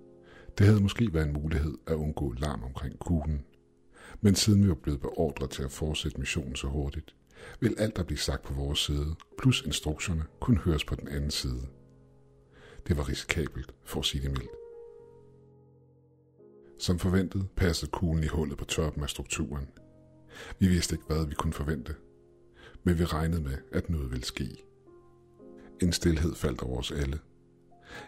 Det 0.58 0.66
havde 0.66 0.82
måske 0.82 1.14
været 1.14 1.26
en 1.26 1.32
mulighed 1.32 1.74
at 1.86 1.94
undgå 1.94 2.32
larm 2.32 2.62
omkring 2.62 2.98
kuglen. 2.98 3.44
Men 4.20 4.34
siden 4.34 4.62
vi 4.62 4.68
var 4.68 4.74
blevet 4.74 5.00
beordret 5.00 5.50
til 5.50 5.62
at 5.62 5.72
fortsætte 5.72 6.18
missionen 6.18 6.56
så 6.56 6.66
hurtigt, 6.66 7.16
vil 7.60 7.74
alt 7.78 7.96
der 7.96 8.02
blev 8.02 8.18
sagt 8.18 8.42
på 8.42 8.54
vores 8.54 8.78
side, 8.78 9.14
plus 9.38 9.62
instruktionerne, 9.62 10.28
kunne 10.40 10.58
høres 10.58 10.84
på 10.84 10.94
den 10.94 11.08
anden 11.08 11.30
side. 11.30 11.66
Det 12.88 12.96
var 12.96 13.08
risikabelt, 13.08 13.74
for 13.84 14.00
at 14.00 14.06
sige 14.06 14.22
det 14.22 14.30
mildt. 14.30 14.50
Som 16.78 16.98
forventet 16.98 17.48
passede 17.56 17.90
kuglen 17.90 18.24
i 18.24 18.26
hullet 18.26 18.58
på 18.58 18.64
toppen 18.64 19.02
af 19.02 19.10
strukturen. 19.10 19.68
Vi 20.58 20.68
vidste 20.68 20.94
ikke, 20.94 21.06
hvad 21.06 21.26
vi 21.26 21.34
kunne 21.34 21.52
forvente, 21.52 21.94
men 22.84 22.98
vi 22.98 23.04
regnede 23.04 23.42
med, 23.42 23.58
at 23.72 23.90
noget 23.90 24.10
ville 24.10 24.24
ske. 24.24 24.64
En 25.82 25.92
stillhed 25.92 26.34
faldt 26.34 26.62
over 26.62 26.78
os 26.78 26.92
alle. 26.92 27.18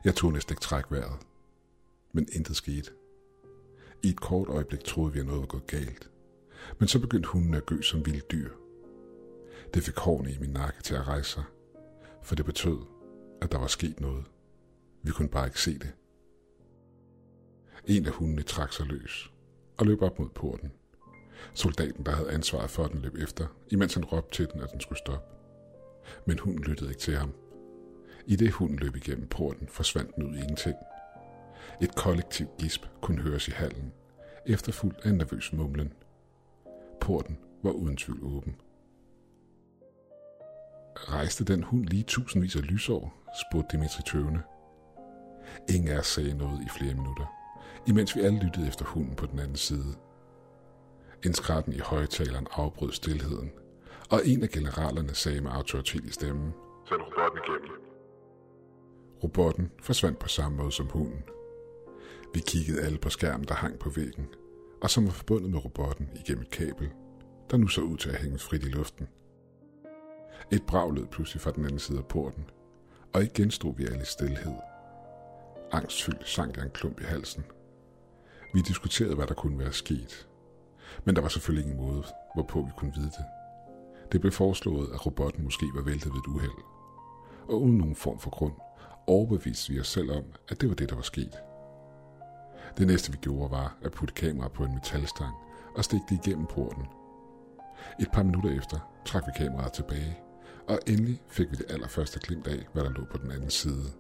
Jeg 0.05 0.15
tog 0.15 0.33
næsten 0.33 0.53
ikke 0.53 0.61
træk 0.61 0.85
vejret, 0.91 1.19
men 2.17 2.29
intet 2.33 2.57
skete. 2.57 2.91
I 4.03 4.09
et 4.09 4.21
kort 4.21 4.49
øjeblik 4.49 4.81
troede 4.81 5.13
vi, 5.13 5.21
at 5.21 5.27
noget 5.27 5.41
var 5.41 5.47
gået 5.47 5.67
galt. 5.67 6.11
Men 6.79 6.89
så 6.89 7.01
begyndte 7.01 7.29
hunden 7.29 7.55
at 7.55 7.67
gø 7.67 7.83
som 7.83 8.07
vildt 8.07 8.31
dyr. 8.31 8.51
Det 9.75 9.83
fik 9.83 9.99
hårene 9.99 10.33
i 10.33 10.39
min 10.41 10.51
nakke 10.51 10.83
til 10.83 10.95
at 10.95 11.09
rejse 11.09 11.31
sig, 11.31 11.45
for 12.23 12.35
det 12.35 12.45
betød, 12.45 12.79
at 13.43 13.53
der 13.53 13.59
var 13.59 13.67
sket 13.67 14.01
noget. 14.01 14.25
Vi 15.03 15.11
kunne 15.11 15.29
bare 15.29 15.47
ikke 15.47 15.61
se 15.61 15.79
det. 15.79 15.93
En 17.87 18.07
af 18.07 18.13
hundene 18.13 18.43
trak 18.43 18.73
sig 18.73 18.87
løs 18.87 19.33
og 19.77 19.87
løb 19.87 20.03
op 20.03 20.19
mod 20.19 20.29
porten. 20.29 20.73
Soldaten, 21.55 22.07
der 22.07 22.13
havde 22.13 22.31
ansvaret 22.31 22.71
for 22.71 22.87
den, 22.87 23.01
løb 23.01 23.15
efter, 23.15 23.47
imens 23.71 23.95
han 23.95 24.05
råbte 24.05 24.37
til 24.37 24.49
den, 24.53 24.61
at 24.61 24.73
den 24.73 24.81
skulle 24.81 24.99
stoppe. 24.99 25.27
Men 26.27 26.39
hunden 26.39 26.65
lyttede 26.65 26.91
ikke 26.91 27.01
til 27.01 27.17
ham. 27.17 27.33
I 28.27 28.37
det 28.37 28.53
hunden 28.53 28.79
løb 28.79 28.97
igennem 28.97 29.29
porten, 29.29 29.69
forsvandt 29.69 30.17
den 30.17 30.25
ud 30.25 30.37
i 30.37 30.41
ingenting. 30.41 30.77
Et 31.83 31.95
kollektivt 31.95 32.57
gisp 32.59 32.87
kunne 33.01 33.23
høres 33.23 33.49
i 33.49 33.51
hallen, 33.51 33.93
efterfulgt 34.47 35.01
af 35.05 35.09
en 35.11 35.17
nervøs 35.17 35.53
mumlen. 35.53 35.93
Porten 37.01 37.39
var 37.63 37.71
uden 37.71 37.97
tvivl 37.97 38.25
åben. 38.25 38.57
Rejste 40.97 41.45
den 41.45 41.63
hund 41.63 41.87
lige 41.87 42.03
tusindvis 42.03 42.57
af 42.57 42.67
lysår, 42.67 43.15
spurgte 43.43 43.77
Dimitri 43.77 44.03
tøvende. 44.03 44.43
Ingen 45.69 45.89
af 45.89 45.99
os 45.99 46.07
sagde 46.07 46.35
noget 46.35 46.61
i 46.67 46.69
flere 46.79 46.95
minutter, 46.95 47.27
imens 47.87 48.17
vi 48.17 48.21
alle 48.21 48.39
lyttede 48.39 48.69
efter 48.69 48.85
hunden 48.85 49.15
på 49.15 49.27
den 49.27 49.39
anden 49.39 49.57
side. 49.57 49.95
En 51.25 51.35
skratten 51.35 51.73
i 51.73 51.79
højtaleren 51.79 52.47
afbrød 52.53 52.93
stilheden, 52.93 53.53
og 54.11 54.21
en 54.25 54.43
af 54.43 54.49
generalerne 54.49 55.15
sagde 55.15 55.41
med 55.41 55.51
autoritet 55.51 56.05
i 56.05 56.11
stemmen, 56.13 56.53
Send 56.89 57.01
robotten 57.03 57.41
igennem. 57.47 57.71
Robotten 59.23 59.71
forsvandt 59.83 60.19
på 60.19 60.29
samme 60.29 60.57
måde 60.57 60.73
som 60.73 60.87
hunden. 60.87 61.23
Vi 62.37 62.41
kiggede 62.41 62.83
alle 62.83 62.99
på 62.99 63.11
skærmen, 63.11 63.49
der 63.49 63.55
hang 63.55 63.79
på 63.79 63.91
væggen, 63.91 64.27
og 64.83 64.91
som 64.91 65.07
var 65.07 65.13
forbundet 65.13 65.51
med 65.51 65.65
robotten 65.65 66.09
igennem 66.15 66.43
et 66.43 66.51
kabel, 66.51 66.89
der 67.51 67.57
nu 67.57 67.69
så 67.69 67.81
ud 67.81 67.97
til 67.97 68.11
at 68.11 68.17
hænge 68.17 68.39
frit 68.39 68.65
i 68.65 68.69
luften. 68.69 69.09
Et 70.53 70.63
brag 70.67 70.93
lød 70.93 71.07
pludselig 71.07 71.41
fra 71.41 71.51
den 71.51 71.65
anden 71.65 71.79
side 71.79 71.99
af 71.99 72.05
porten, 72.05 72.45
og 73.15 73.23
igen 73.23 73.51
stod 73.51 73.77
vi 73.77 73.85
alle 73.85 74.03
i 74.03 74.05
stillhed. 74.05 74.55
Angstfyldt 75.73 76.29
sank 76.29 76.57
jeg 76.57 76.65
en 76.65 76.71
klump 76.71 77.01
i 77.01 77.05
halsen. 77.05 77.45
Vi 78.55 78.61
diskuterede, 78.61 79.15
hvad 79.15 79.27
der 79.27 79.35
kunne 79.35 79.59
være 79.59 79.73
sket, 79.73 80.29
men 81.05 81.17
der 81.17 81.23
var 81.23 81.29
selvfølgelig 81.29 81.71
ingen 81.71 81.87
måde, 81.87 82.05
hvorpå 82.35 82.63
vi 82.63 82.71
kunne 82.77 82.95
vide 82.95 83.11
det. 83.11 83.25
Det 84.13 84.21
blev 84.21 84.33
foreslået, 84.33 84.89
at 84.95 85.07
robotten 85.07 85.45
måske 85.45 85.67
var 85.75 85.83
væltet 85.83 86.13
ved 86.13 86.21
et 86.21 86.27
uheld, 86.27 86.63
og 87.49 87.63
uden 87.63 87.79
nogen 87.79 87.97
form 87.97 88.19
for 88.19 88.31
grund 88.31 88.55
overbeviste 89.07 89.73
vi 89.73 89.81
os 89.81 89.89
selv 89.89 90.11
om, 90.11 90.25
at 90.49 90.61
det 90.61 90.69
var 90.69 90.75
det, 90.75 90.89
der 90.89 90.95
var 90.95 91.03
sket. 91.03 91.46
Det 92.79 92.87
næste 92.87 93.13
vi 93.13 93.19
gjorde 93.19 93.51
var 93.51 93.77
at 93.83 93.93
putte 93.93 94.15
kameraet 94.15 94.53
på 94.53 94.65
en 94.65 94.75
metalstang 94.75 95.35
og 95.75 95.85
stikke 95.85 96.07
det 96.09 96.27
igennem 96.27 96.47
porten. 96.47 96.87
Et 98.01 98.09
par 98.13 98.23
minutter 98.23 98.59
efter 98.59 98.79
trak 99.07 99.27
vi 99.27 99.33
kameraet 99.37 99.73
tilbage, 99.73 100.19
og 100.69 100.79
endelig 100.87 101.23
fik 101.29 101.51
vi 101.51 101.57
det 101.57 101.67
allerførste 101.69 102.21
glimt 102.21 102.47
af, 102.47 102.67
hvad 102.73 102.85
der 102.85 102.91
lå 102.91 103.05
på 103.05 103.19
den 103.19 103.31
anden 103.31 103.51
side. 103.51 103.93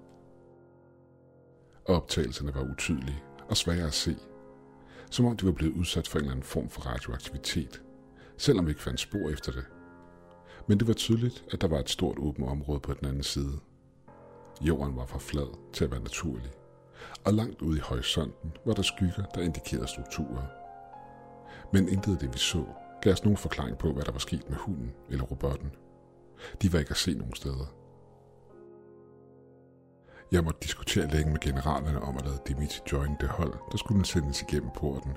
Optagelserne 1.85 2.54
var 2.54 2.71
utydelige 2.71 3.23
og 3.49 3.56
svære 3.56 3.87
at 3.87 3.95
se, 3.95 4.16
som 5.11 5.26
om 5.26 5.37
de 5.37 5.47
var 5.47 5.52
blevet 5.52 5.76
udsat 5.76 6.09
for 6.09 6.18
en 6.18 6.25
eller 6.25 6.33
anden 6.33 6.47
form 6.47 6.68
for 6.68 6.80
radioaktivitet, 6.80 7.83
selvom 8.37 8.66
vi 8.66 8.71
ikke 8.71 8.83
fandt 8.83 9.00
spor 9.00 9.30
efter 9.30 9.52
det. 9.52 9.64
Men 10.66 10.78
det 10.78 10.88
var 10.88 10.95
tydeligt, 10.95 11.45
at 11.52 11.61
der 11.61 11.68
var 11.68 11.78
et 11.78 11.90
stort 11.90 12.18
åbent 12.18 12.49
område 12.49 12.80
på 12.80 12.95
den 12.95 13.09
anden 13.09 13.23
side. 13.23 13.59
Jorden 14.61 14.97
var 14.97 15.06
for 15.06 15.18
flad 15.18 15.59
til 15.73 15.85
at 15.85 15.90
være 15.90 16.02
naturlig, 16.02 16.50
og 17.25 17.35
langt 17.35 17.63
ude 17.63 17.79
i 17.79 17.81
horisonten 17.81 18.53
var 18.67 18.75
der 18.75 18.83
skygger, 18.83 19.25
der 19.35 19.41
indikerede 19.41 19.89
strukturer. 19.89 20.47
Men 21.73 21.89
intet 21.89 22.13
af 22.13 22.19
det, 22.19 22.33
vi 22.33 22.39
så, 22.39 22.65
gav 23.03 23.13
os 23.13 23.25
nogen 23.25 23.37
forklaring 23.37 23.79
på, 23.79 23.93
hvad 23.93 24.05
der 24.05 24.13
var 24.13 24.19
sket 24.19 24.51
med 24.51 24.57
hunden 24.57 24.93
eller 25.11 25.25
robotten. 25.25 25.71
De 26.63 26.73
var 26.73 26.79
ikke 26.79 26.91
at 26.91 26.97
se 26.97 27.15
nogen 27.15 27.35
steder. 27.35 27.75
Jeg 30.33 30.45
måtte 30.45 30.61
diskutere 30.63 31.07
længe 31.07 31.33
med 31.33 31.41
generalerne 31.41 32.03
om 32.03 32.17
at 32.17 32.25
lade 32.25 32.39
Dimitri 32.49 32.81
join 32.93 33.17
det 33.21 33.29
hold, 33.29 33.55
der 33.73 33.77
skulle 33.77 34.05
sendes 34.05 34.43
igennem 34.43 34.71
porten. 34.77 35.13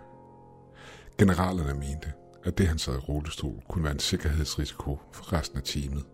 Generalerne 1.18 1.74
mente, 1.74 2.14
at 2.44 2.58
det 2.58 2.68
han 2.68 2.78
sad 2.78 2.96
i 2.96 2.98
rullestol 2.98 3.64
kunne 3.70 3.84
være 3.84 3.94
en 3.94 4.00
sikkerhedsrisiko 4.00 5.00
for 5.12 5.34
resten 5.34 5.58
af 5.58 5.64
teamet. 5.64 6.06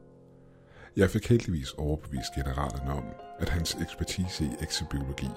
Jeg 0.95 1.09
fik 1.09 1.27
heldigvis 1.29 1.71
overbevist 1.71 2.33
generalerne 2.35 2.93
om, 2.93 3.03
at 3.39 3.49
hans 3.49 3.77
ekspertise 3.81 4.45
i 4.45 4.63
eksebiologi 4.63 5.29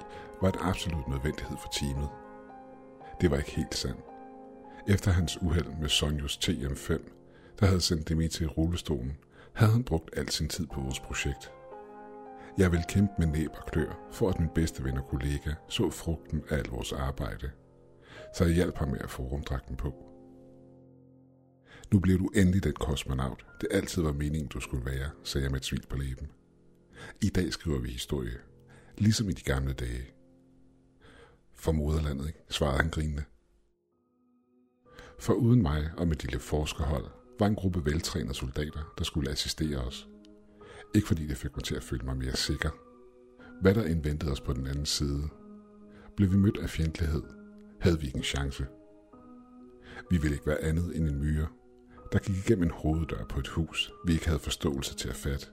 var 0.42 0.48
en 0.48 0.58
absolut 0.60 1.08
nødvendighed 1.08 1.56
for 1.62 1.70
teamet. 1.80 2.08
Det 3.20 3.30
var 3.30 3.36
ikke 3.36 3.50
helt 3.50 3.74
sandt. 3.74 4.00
Efter 4.88 5.10
hans 5.10 5.42
uheld 5.42 5.68
med 5.80 5.88
Sonjus 5.88 6.36
TM5, 6.36 6.92
der 7.60 7.66
havde 7.66 7.80
sendt 7.80 8.08
Dimitri 8.08 8.44
i 8.44 8.48
rullestolen, 8.48 9.16
havde 9.52 9.72
han 9.72 9.84
brugt 9.84 10.10
al 10.16 10.28
sin 10.28 10.48
tid 10.48 10.66
på 10.66 10.80
vores 10.80 11.00
projekt. 11.00 11.52
Jeg 12.58 12.72
ville 12.72 12.84
kæmpe 12.88 13.12
med 13.18 13.26
næb 13.26 13.50
og 13.52 13.66
klør, 13.72 14.08
for 14.12 14.28
at 14.28 14.40
min 14.40 14.48
bedste 14.54 14.84
ven 14.84 14.98
og 14.98 15.08
kollega 15.08 15.50
så 15.68 15.90
frugten 15.90 16.42
af 16.50 16.56
alt 16.56 16.72
vores 16.72 16.92
arbejde. 16.92 17.50
Så 18.36 18.44
jeg 18.44 18.54
hjalp 18.54 18.78
ham 18.78 18.88
med 18.88 18.98
at 19.00 19.10
få 19.10 19.22
rumdragten 19.22 19.76
på. 19.76 19.94
Nu 21.92 22.00
bliver 22.00 22.18
du 22.18 22.26
endelig 22.34 22.64
den 22.64 22.72
kosmonaut, 22.72 23.46
det 23.60 23.68
altid 23.70 24.02
var 24.02 24.12
meningen, 24.12 24.48
du 24.48 24.60
skulle 24.60 24.84
være, 24.84 25.10
sagde 25.24 25.44
jeg 25.44 25.50
med 25.50 25.60
et 25.60 25.64
smil 25.64 25.86
på 25.88 25.96
læben. 25.96 26.30
I 27.22 27.28
dag 27.28 27.52
skriver 27.52 27.78
vi 27.78 27.90
historie, 27.90 28.38
ligesom 28.98 29.28
i 29.28 29.32
de 29.32 29.42
gamle 29.42 29.72
dage. 29.72 30.14
For 31.54 31.72
moderlandet, 31.72 32.26
ikke? 32.26 32.44
svarede 32.48 32.76
han 32.76 32.90
grinende. 32.90 33.24
For 35.18 35.32
uden 35.32 35.62
mig 35.62 35.90
og 35.96 36.08
mit 36.08 36.22
lille 36.22 36.40
forskerhold 36.40 37.04
var 37.38 37.46
en 37.46 37.54
gruppe 37.54 37.84
veltrænede 37.84 38.34
soldater, 38.34 38.94
der 38.98 39.04
skulle 39.04 39.30
assistere 39.30 39.78
os. 39.78 40.08
Ikke 40.94 41.08
fordi 41.08 41.26
det 41.26 41.36
fik 41.36 41.56
mig 41.56 41.64
til 41.64 41.74
at 41.74 41.82
føle 41.82 42.04
mig 42.04 42.16
mere 42.16 42.36
sikker. 42.36 42.70
Hvad 43.60 43.74
der 43.74 43.84
indventede 43.84 44.32
os 44.32 44.40
på 44.40 44.52
den 44.52 44.66
anden 44.66 44.86
side. 44.86 45.28
Blev 46.16 46.32
vi 46.32 46.36
mødt 46.36 46.58
af 46.58 46.70
fjendtlighed, 46.70 47.22
havde 47.80 48.00
vi 48.00 48.06
ikke 48.06 48.16
en 48.16 48.22
chance. 48.24 48.66
Vi 50.10 50.18
ville 50.18 50.34
ikke 50.34 50.46
være 50.46 50.62
andet 50.62 50.96
end 50.96 51.08
en 51.08 51.18
myre, 51.18 51.46
der 52.12 52.18
gik 52.18 52.36
igennem 52.36 52.64
en 52.64 52.70
hoveddør 52.70 53.24
på 53.24 53.40
et 53.40 53.48
hus, 53.48 53.92
vi 54.06 54.12
ikke 54.12 54.26
havde 54.26 54.38
forståelse 54.38 54.94
til 54.94 55.08
at 55.08 55.16
fatte. 55.16 55.46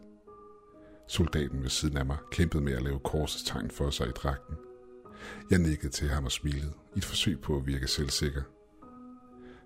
Soldaten 1.08 1.64
ved 1.64 1.70
siden 1.70 1.98
af 1.98 2.06
mig 2.06 2.18
kæmpede 2.32 2.64
med 2.64 2.74
at 2.74 2.82
lave 2.82 3.00
korsets 3.00 3.44
tegn 3.44 3.72
for 3.72 3.90
sig 3.90 4.08
i 4.08 4.12
dragten. 4.12 4.56
Jeg 5.50 5.60
nikkede 5.60 5.92
til 5.92 6.10
ham 6.10 6.26
og 6.26 6.32
smilede, 6.32 6.74
i 6.96 6.98
et 6.98 7.06
forsøg 7.06 7.42
på 7.42 7.58
at 7.58 7.68
virke 7.68 7.88
selvsikker. 7.88 8.42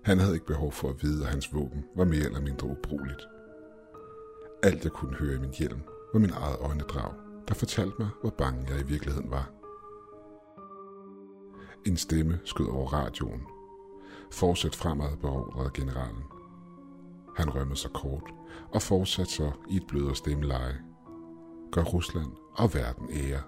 Han 0.04 0.18
havde 0.18 0.34
ikke 0.34 0.46
behov 0.46 0.72
for 0.72 0.88
at 0.88 1.02
vide, 1.02 1.24
at 1.24 1.30
hans 1.30 1.54
våben 1.54 1.84
var 1.96 2.04
mere 2.04 2.24
eller 2.24 2.40
mindre 2.40 2.68
ubrugeligt. 2.68 3.28
Alt 4.62 4.84
jeg 4.84 4.92
kunne 4.92 5.16
høre 5.16 5.34
i 5.34 5.38
min 5.38 5.54
hjelm 5.58 5.80
var 6.12 6.20
min 6.20 6.30
eget 6.30 6.56
øjnedrag, 6.60 7.12
der 7.48 7.54
fortalte 7.54 7.96
mig, 7.98 8.08
hvor 8.20 8.30
bange 8.30 8.66
jeg 8.70 8.80
i 8.80 8.86
virkeligheden 8.86 9.30
var. 9.30 9.50
En 11.86 11.96
stemme 11.96 12.40
skød 12.44 12.66
over 12.66 12.92
radioen. 12.92 13.42
Fortsæt 14.32 14.76
fremad 14.76 15.16
beordrede 15.16 15.70
generalen. 15.74 16.22
Han 17.36 17.54
rømmede 17.54 17.78
sig 17.78 17.90
kort 17.90 18.30
og 18.72 18.82
fortsatte 18.82 19.32
så 19.32 19.52
i 19.70 19.76
et 19.76 19.86
blødere 19.88 20.16
stemmeleje. 20.16 20.89
Gør 21.72 21.82
Rusland 21.82 22.32
og 22.54 22.74
verden 22.74 23.08
ære. 23.12 23.42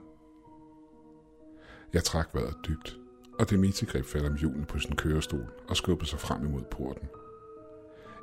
Jeg 1.93 2.05
trak 2.05 2.29
vejret 2.35 2.57
dybt, 2.69 2.99
og 3.39 3.51
Dimitri 3.51 3.87
greb 3.87 4.05
fat 4.05 4.25
om 4.25 4.37
hjulene 4.37 4.67
på 4.67 4.79
sin 4.79 4.97
kørestol 4.97 5.47
og 5.69 5.77
skubbede 5.77 6.11
sig 6.11 6.21
frem 6.21 6.45
imod 6.45 6.63
porten. 6.71 7.09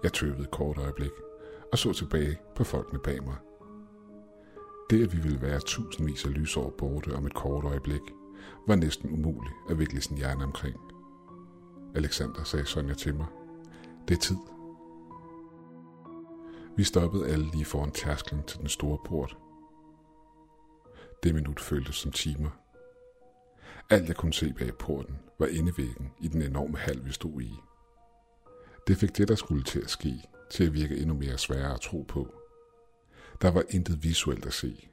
Jeg 0.04 0.14
tøvede 0.14 0.42
et 0.42 0.52
kort 0.52 0.78
øjeblik 0.78 1.12
og 1.72 1.78
så 1.78 1.94
tilbage 1.94 2.40
på 2.56 2.64
folkene 2.64 3.00
bag 3.00 3.24
mig. 3.24 3.36
Det, 4.90 5.04
at 5.04 5.14
vi 5.14 5.22
ville 5.22 5.42
være 5.42 5.60
tusindvis 5.60 6.26
af 6.26 6.34
lysår 6.34 6.70
borte 6.70 7.16
om 7.16 7.26
et 7.26 7.34
kort 7.34 7.64
øjeblik, 7.64 8.02
var 8.68 8.76
næsten 8.76 9.10
umuligt 9.12 9.56
at 9.70 9.80
vikle 9.80 10.02
sin 10.02 10.18
hjerne 10.18 10.44
omkring. 10.44 10.76
Alexander 11.96 12.44
sagde 12.44 12.66
Sonja 12.66 12.94
til 12.94 13.16
mig. 13.16 13.28
Det 14.08 14.16
er 14.16 14.20
tid. 14.20 14.38
Vi 16.78 16.84
stoppede 16.84 17.28
alle 17.28 17.46
lige 17.46 17.66
foran 17.66 17.92
tærsklen 17.92 18.44
til 18.44 18.60
den 18.60 18.68
store 18.68 18.98
port. 19.06 19.38
Det 21.24 21.36
minut 21.36 21.60
føltes 21.60 21.96
som 21.96 22.12
timer. 22.12 22.50
Alt 23.90 24.08
jeg 24.08 24.16
kunne 24.16 24.34
se 24.34 24.54
bag 24.54 24.78
porten 24.78 25.20
var 25.40 25.48
indevæggen 25.48 26.14
i 26.22 26.28
den 26.28 26.42
enorme 26.42 26.78
hal, 26.78 27.06
vi 27.06 27.12
stod 27.12 27.42
i. 27.42 27.54
Det 28.88 28.98
fik 28.98 29.18
det, 29.18 29.28
der 29.28 29.36
skulle 29.36 29.64
til 29.64 29.80
at 29.80 29.90
ske, 29.90 30.14
til 30.52 30.64
at 30.66 30.74
virke 30.74 30.98
endnu 30.98 31.16
mere 31.16 31.38
sværere 31.38 31.74
at 31.74 31.82
tro 31.82 32.06
på. 32.08 32.34
Der 33.42 33.52
var 33.52 33.64
intet 33.70 34.04
visuelt 34.04 34.46
at 34.46 34.54
se. 34.54 34.90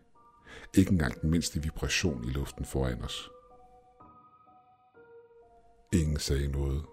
Ikke 0.75 0.93
engang 0.93 1.21
den 1.21 1.31
mindste 1.31 1.63
vibration 1.63 2.25
i 2.25 2.31
luften 2.31 2.65
foran 2.65 3.03
os. 3.03 3.31
Ingen 5.93 6.19
sagde 6.19 6.49
noget. 6.49 6.85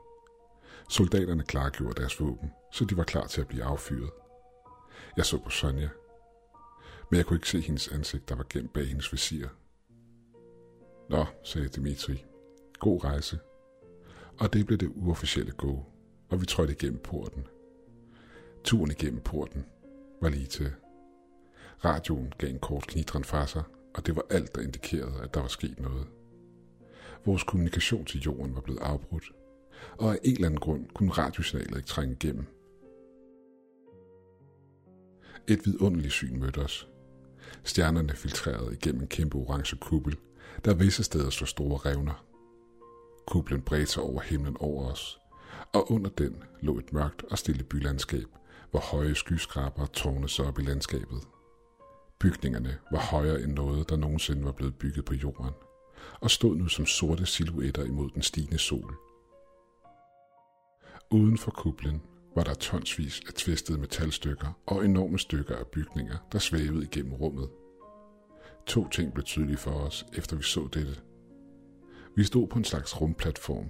Soldaterne 0.90 1.44
klargjorde 1.44 2.02
deres 2.02 2.20
våben, 2.20 2.52
så 2.72 2.86
de 2.86 2.98
var 2.98 3.04
klar 3.04 3.28
til 3.28 3.42
at 3.42 3.48
blive 3.48 3.64
affyret. 3.64 4.12
Jeg 5.18 5.26
så 5.26 5.40
på 5.40 5.50
Sonja, 5.50 5.90
men 7.10 7.18
jeg 7.18 7.26
kunne 7.26 7.38
ikke 7.38 7.50
se 7.50 7.62
hendes 7.62 7.88
ansigt, 7.88 8.30
der 8.30 8.36
var 8.36 8.46
gemt 8.50 8.74
bag 8.74 8.88
hendes 8.88 9.14
visir. 9.14 9.48
Nå, 11.10 11.26
sagde 11.44 11.68
Dimitri. 11.68 12.26
God 12.80 13.04
rejse. 13.04 13.40
Og 14.40 14.54
det 14.54 14.66
blev 14.66 14.78
det 14.78 14.92
uofficielle 14.96 15.52
gå, 15.52 15.86
og 16.30 16.42
vi 16.42 16.46
trådte 16.46 16.74
igennem 16.74 17.00
porten. 17.00 17.48
Turen 18.64 18.92
igennem 18.92 19.22
porten 19.22 19.66
var 20.22 20.30
lige 20.30 20.46
til. 20.46 20.72
Radioen 21.86 22.34
gav 22.38 22.50
en 22.50 22.60
kort 22.60 22.88
knitren 22.88 23.24
fra 23.24 23.48
sig, 23.48 23.64
og 23.96 24.06
det 24.06 24.16
var 24.16 24.26
alt, 24.30 24.56
der 24.56 24.62
indikerede, 24.62 25.22
at 25.24 25.34
der 25.34 25.40
var 25.42 25.48
sket 25.48 25.80
noget. 25.80 26.08
Vores 27.26 27.44
kommunikation 27.44 28.06
til 28.06 28.22
jorden 28.22 28.56
var 28.56 28.62
blevet 28.62 28.80
afbrudt, 28.80 29.32
og 29.98 30.12
af 30.12 30.20
en 30.24 30.34
eller 30.34 30.46
anden 30.46 30.60
grund 30.60 30.86
kunne 30.94 31.12
radiosignalet 31.12 31.78
ikke 31.78 31.88
trænge 31.88 32.14
igennem. 32.14 32.46
Et 35.48 35.66
vidunderligt 35.66 36.14
syn 36.14 36.40
mødte 36.40 36.58
os. 36.58 36.90
Stjernerne 37.64 38.16
filtrerede 38.16 38.74
igennem 38.74 39.02
en 39.02 39.08
kæmpe 39.08 39.38
orange 39.38 39.76
kuppel, 39.76 40.18
der 40.66 40.74
visse 40.74 41.04
steder 41.04 41.30
så 41.30 41.46
store 41.46 41.78
revner. 41.78 42.26
Kuplen 43.28 43.62
bredte 43.62 43.86
sig 43.86 44.04
over 44.04 44.22
himlen 44.22 44.58
over 44.60 44.92
os, 44.92 45.20
og 45.74 45.92
under 45.92 46.10
den 46.10 46.44
lå 46.62 46.78
et 46.78 46.94
mørkt 46.94 47.24
og 47.24 47.38
stille 47.38 47.64
bylandskab, 47.64 48.28
hvor 48.72 48.80
høje 48.80 49.16
skyskraber 49.16 49.86
tårnede 49.86 50.30
sig 50.30 50.46
op 50.46 50.60
i 50.60 50.62
landskabet. 50.62 51.22
Bygningerne 52.20 52.78
var 52.92 53.00
højere 53.00 53.42
end 53.42 53.54
noget, 53.54 53.90
der 53.90 53.96
nogensinde 53.96 54.46
var 54.46 54.52
blevet 54.52 54.76
bygget 54.76 55.06
på 55.06 55.14
jorden, 55.14 55.54
og 56.22 56.32
stod 56.32 56.56
nu 56.56 56.68
som 56.68 56.86
sorte 56.86 57.26
silhuetter 57.26 57.84
imod 57.84 58.10
den 58.10 58.22
stigende 58.22 58.58
sol. 58.58 58.96
Uden 61.12 61.38
for 61.38 61.52
kuplen 61.52 62.02
var 62.36 62.44
der 62.44 62.54
tonsvis 62.54 63.22
af 63.28 63.34
tvistede 63.34 63.80
metalstykker 63.80 64.60
og 64.66 64.86
enorme 64.86 65.20
stykker 65.20 65.56
af 65.56 65.68
bygninger, 65.68 66.18
der 66.32 66.40
svævede 66.40 66.84
igennem 66.84 67.14
rummet. 67.14 67.50
To 68.66 68.90
ting 68.90 69.14
blev 69.14 69.24
tydelige 69.24 69.58
for 69.58 69.72
os, 69.72 70.06
efter 70.18 70.36
vi 70.36 70.44
så 70.44 70.68
dette. 70.74 70.96
Vi 72.16 72.24
stod 72.24 72.48
på 72.48 72.58
en 72.58 72.64
slags 72.64 73.02
rumplatform, 73.02 73.70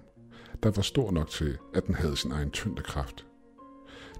der 0.63 0.71
var 0.71 0.81
stor 0.81 1.11
nok 1.11 1.29
til, 1.29 1.57
at 1.73 1.87
den 1.87 1.95
havde 1.95 2.17
sin 2.17 2.31
egen 2.31 2.51
tyngdekraft. 2.51 3.25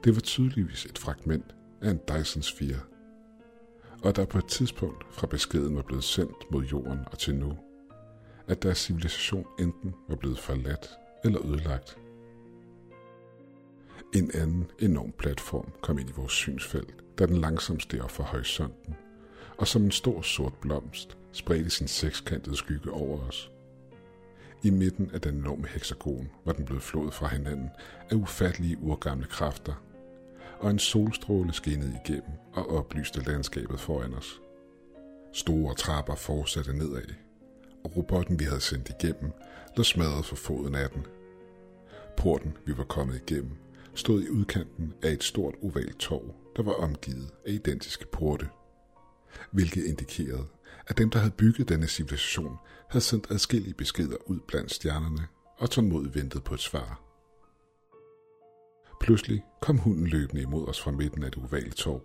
Det 0.04 0.16
var 0.16 0.22
tydeligvis 0.22 0.86
et 0.86 0.98
fragment 0.98 1.56
af 1.82 1.90
en 1.92 2.00
Dyson-sfære, 2.10 2.80
og 4.04 4.16
der 4.16 4.26
på 4.26 4.38
et 4.38 4.48
tidspunkt 4.48 5.06
fra 5.12 5.28
beskeden 5.28 5.76
var 5.76 5.82
blevet 5.82 6.04
sendt 6.04 6.52
mod 6.52 6.64
jorden 6.64 7.00
og 7.12 7.20
til 7.20 7.36
nu, 7.36 7.58
at 8.48 8.64
deres 8.64 8.78
civilisation 8.78 9.46
enten 9.60 9.96
var 10.10 10.16
blevet 10.16 10.40
forladt 10.40 10.90
eller 11.24 11.46
ødelagt. 11.46 11.98
En 14.16 14.32
anden 14.34 14.72
enorm 14.80 15.12
platform 15.12 15.72
kom 15.82 16.00
ind 16.00 16.10
i 16.10 16.14
vores 16.16 16.32
synsfelt, 16.32 16.96
da 17.20 17.26
den 17.26 17.38
langsomt 17.38 17.84
steg 17.84 18.02
op 18.02 18.12
for 18.12 18.24
horisonten, 18.24 18.96
og 19.58 19.68
som 19.68 19.84
en 19.84 19.92
stor 19.92 20.22
sort 20.22 20.54
blomst 20.62 21.18
spredte 21.32 21.70
sin 21.70 21.88
sekskantede 21.88 22.56
skygge 22.56 22.92
over 22.92 23.20
os. 23.28 23.52
I 24.64 24.70
midten 24.70 25.12
af 25.14 25.22
den 25.22 25.36
enorme 25.36 25.68
hexagon 25.68 26.30
var 26.46 26.54
den 26.54 26.66
blevet 26.66 26.84
flået 26.84 27.14
fra 27.14 27.28
hinanden 27.28 27.70
af 28.10 28.16
ufattelige 28.16 28.78
urgamle 28.82 29.26
kræfter, 29.26 29.84
og 30.60 30.72
en 30.72 30.80
solstråle 30.80 31.54
skinnede 31.54 32.00
igennem 32.06 32.32
og 32.54 32.78
oplyste 32.78 33.24
landskabet 33.24 33.80
foran 33.80 34.14
os. 34.14 34.42
Store 35.34 35.76
trapper 35.76 36.16
fortsatte 36.16 36.74
nedad, 36.74 37.14
og 37.84 37.98
robotten, 37.98 38.40
vi 38.40 38.44
havde 38.44 38.62
sendt 38.62 38.92
igennem, 39.00 39.32
lå 39.78 39.84
smadret 39.84 40.26
for 40.26 40.36
foden 40.36 40.76
af 40.76 40.90
den. 40.90 41.06
Porten, 42.18 42.58
vi 42.66 42.78
var 42.78 42.84
kommet 42.84 43.16
igennem, 43.16 43.58
stod 43.96 44.24
i 44.24 44.30
udkanten 44.30 44.94
af 45.02 45.12
et 45.12 45.24
stort 45.24 45.56
ovalt 45.64 46.00
torv, 46.00 46.36
der 46.56 46.64
var 46.64 46.74
omgivet 46.74 47.32
af 47.48 47.52
identiske 47.52 48.06
porte. 48.12 48.50
Hvilket 49.52 49.86
indikerede, 49.86 50.46
at 50.88 50.98
dem, 50.98 51.10
der 51.10 51.20
havde 51.20 51.34
bygget 51.38 51.70
denne 51.70 51.88
civilisation, 51.88 52.58
havde 52.90 53.04
sendt 53.04 53.32
adskillige 53.32 53.74
beskeder 53.74 54.18
ud 54.26 54.40
blandt 54.48 54.74
stjernerne 54.74 55.28
og 55.58 55.70
tålmodigt 55.70 56.16
ventet 56.16 56.44
på 56.44 56.54
et 56.54 56.60
svar. 56.60 57.02
Pludselig 59.02 59.44
kom 59.62 59.78
hunden 59.78 60.08
løbende 60.08 60.42
imod 60.42 60.68
os 60.68 60.82
fra 60.82 60.92
midten 60.92 61.24
af 61.24 61.32
det 61.32 61.44
ovale 61.44 61.72
torv, 61.72 62.02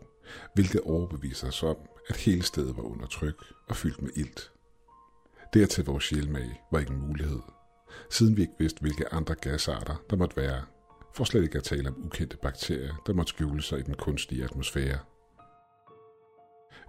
hvilket 0.55 0.81
overbeviste 0.81 1.45
os 1.45 1.63
om, 1.63 1.77
at 2.09 2.17
hele 2.17 2.43
stedet 2.43 2.77
var 2.77 2.83
under 2.83 3.07
tryk 3.07 3.45
og 3.69 3.77
fyldt 3.77 4.03
med 4.03 4.11
ilt. 4.17 4.53
Dertil 5.55 5.85
vores 5.85 6.05
sjælmage 6.05 6.61
var 6.73 6.79
ikke 6.79 6.93
en 6.93 7.07
mulighed, 7.07 7.41
siden 8.11 8.37
vi 8.37 8.41
ikke 8.41 8.55
vidste, 8.59 8.81
hvilke 8.81 9.15
andre 9.15 9.35
gasarter 9.35 9.97
der 10.11 10.17
måtte 10.17 10.37
være, 10.37 10.63
for 11.15 11.25
slet 11.25 11.43
ikke 11.43 11.59
at 11.59 11.65
tale 11.65 11.89
om 11.89 12.07
ukendte 12.07 12.37
bakterier, 12.37 13.03
der 13.07 13.13
måtte 13.13 13.31
skjule 13.31 13.63
sig 13.63 13.79
i 13.79 13.83
den 13.83 13.95
kunstige 13.95 14.45
atmosfære. 14.45 14.99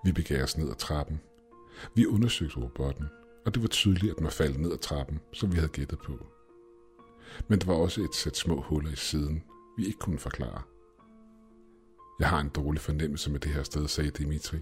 Vi 0.06 0.12
begav 0.12 0.44
os 0.44 0.58
ned 0.58 0.70
ad 0.70 0.76
trappen. 0.76 1.22
Vi 1.96 2.06
undersøgte 2.06 2.58
robotten, 2.58 3.06
og 3.46 3.54
det 3.54 3.62
var 3.62 3.68
tydeligt, 3.68 4.12
at 4.12 4.18
den 4.18 4.24
var 4.24 4.32
faldet 4.32 4.60
ned 4.60 4.72
ad 4.72 4.78
trappen, 4.78 5.20
som 5.34 5.52
vi 5.52 5.56
havde 5.56 5.72
gættet 5.72 6.00
på. 6.00 6.28
Men 7.48 7.60
der 7.60 7.66
var 7.66 7.74
også 7.74 8.02
et 8.02 8.16
sæt 8.16 8.38
små 8.38 8.62
huller 8.62 8.92
i 8.92 8.96
siden, 8.96 9.44
vi 9.78 9.86
ikke 9.86 10.00
kunne 10.00 10.20
forklare. 10.20 10.62
Jeg 12.20 12.30
har 12.30 12.40
en 12.40 12.50
dårlig 12.50 12.82
fornemmelse 12.82 13.32
med 13.32 13.40
det 13.40 13.52
her 13.52 13.64
sted, 13.64 13.88
sagde 13.88 14.12
Dimitri. 14.12 14.60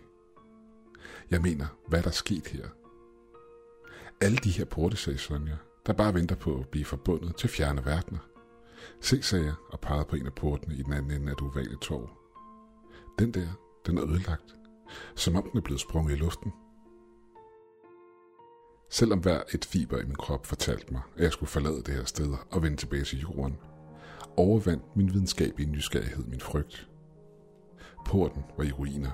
Jeg 1.31 1.41
mener, 1.41 1.65
hvad 1.87 2.01
der 2.01 2.07
er 2.07 2.11
sket 2.11 2.47
her? 2.47 2.67
Alle 4.21 4.37
de 4.37 4.51
her 4.51 4.65
porte, 4.65 4.97
sagde 4.97 5.19
Sonja, 5.19 5.57
der 5.85 5.93
bare 5.93 6.13
venter 6.13 6.35
på 6.35 6.59
at 6.59 6.67
blive 6.67 6.85
forbundet 6.85 7.35
til 7.35 7.49
fjerne 7.49 7.85
verdener. 7.85 8.19
Se, 9.01 9.21
sagde 9.21 9.45
jeg 9.45 9.53
og 9.69 9.79
pegede 9.79 10.05
på 10.09 10.15
en 10.15 10.25
af 10.25 10.33
portene 10.33 10.75
i 10.75 10.83
den 10.83 10.93
anden 10.93 11.11
ende 11.11 11.31
af 11.31 11.37
det 11.37 11.47
ovale 11.47 11.77
torv. 11.81 12.09
Den 13.19 13.31
der, 13.31 13.47
den 13.85 13.97
er 13.97 14.03
ødelagt, 14.03 14.55
som 15.15 15.35
om 15.35 15.49
den 15.49 15.57
er 15.57 15.61
blevet 15.61 15.81
sprunget 15.81 16.13
i 16.13 16.19
luften. 16.19 16.53
Selvom 18.89 19.19
hver 19.19 19.41
et 19.53 19.65
fiber 19.65 19.97
i 19.97 20.05
min 20.05 20.15
krop 20.15 20.45
fortalte 20.45 20.93
mig, 20.93 21.01
at 21.15 21.23
jeg 21.23 21.31
skulle 21.31 21.49
forlade 21.49 21.83
det 21.83 21.93
her 21.93 22.05
sted 22.05 22.33
og 22.51 22.63
vende 22.63 22.77
tilbage 22.77 23.03
til 23.03 23.19
jorden, 23.19 23.57
overvandt 24.37 24.95
min 24.95 25.13
videnskabelige 25.13 25.71
nysgerrighed 25.71 26.25
min 26.25 26.39
frygt. 26.39 26.89
Porten 28.05 28.43
var 28.57 28.63
i 28.63 28.71
ruiner, 28.71 29.11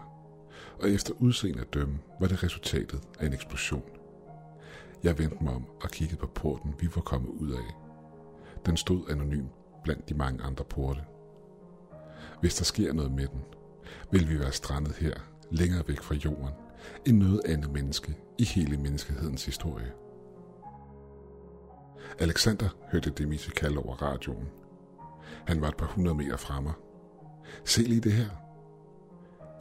og 0.79 0.89
efter 0.89 1.13
udseende 1.19 1.61
at 1.61 1.73
dømme 1.73 1.99
var 2.19 2.27
det 2.27 2.43
resultatet 2.43 3.01
af 3.19 3.25
en 3.25 3.33
eksplosion. 3.33 3.83
Jeg 5.03 5.19
vendte 5.19 5.43
mig 5.43 5.53
om 5.53 5.65
og 5.81 5.89
kiggede 5.89 6.19
på 6.19 6.27
porten, 6.27 6.75
vi 6.79 6.89
var 6.95 7.01
kommet 7.01 7.29
ud 7.29 7.51
af. 7.51 7.75
Den 8.65 8.77
stod 8.77 9.09
anonym 9.09 9.45
blandt 9.83 10.09
de 10.09 10.13
mange 10.13 10.43
andre 10.43 10.65
porte. 10.65 11.01
Hvis 12.41 12.55
der 12.55 12.63
sker 12.63 12.93
noget 12.93 13.11
med 13.11 13.27
den, 13.27 13.41
vil 14.11 14.29
vi 14.29 14.39
være 14.39 14.51
strandet 14.51 14.95
her, 14.95 15.13
længere 15.51 15.83
væk 15.87 16.01
fra 16.01 16.15
jorden, 16.15 16.53
end 17.05 17.17
noget 17.17 17.41
andet 17.45 17.71
menneske 17.71 18.17
i 18.37 18.43
hele 18.43 18.77
menneskehedens 18.77 19.45
historie. 19.45 19.91
Alexander 22.19 22.69
hørte 22.91 23.09
Demise 23.09 23.51
kalde 23.51 23.77
over 23.77 23.95
radioen. 23.95 24.49
Han 25.45 25.61
var 25.61 25.67
et 25.67 25.77
par 25.77 25.85
hundrede 25.85 26.15
meter 26.15 26.37
fra 26.37 26.61
mig. 26.61 26.73
Se 27.65 27.81
lige 27.81 28.01
det 28.01 28.13
her. 28.13 28.29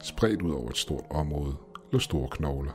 Spredt 0.03 0.41
ud 0.41 0.51
over 0.51 0.69
et 0.69 0.77
stort 0.77 1.05
område 1.09 1.55
lå 1.93 1.99
store 1.99 2.27
knogler. 2.29 2.71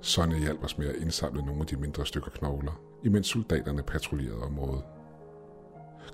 Sonja 0.00 0.38
hjalp 0.38 0.64
os 0.64 0.78
med 0.78 0.86
at 0.86 0.96
indsamle 0.96 1.42
nogle 1.42 1.60
af 1.60 1.66
de 1.66 1.76
mindre 1.76 2.06
stykker 2.06 2.30
knogler, 2.30 2.80
imens 3.04 3.26
soldaterne 3.26 3.82
patruljerede 3.82 4.42
området. 4.42 4.84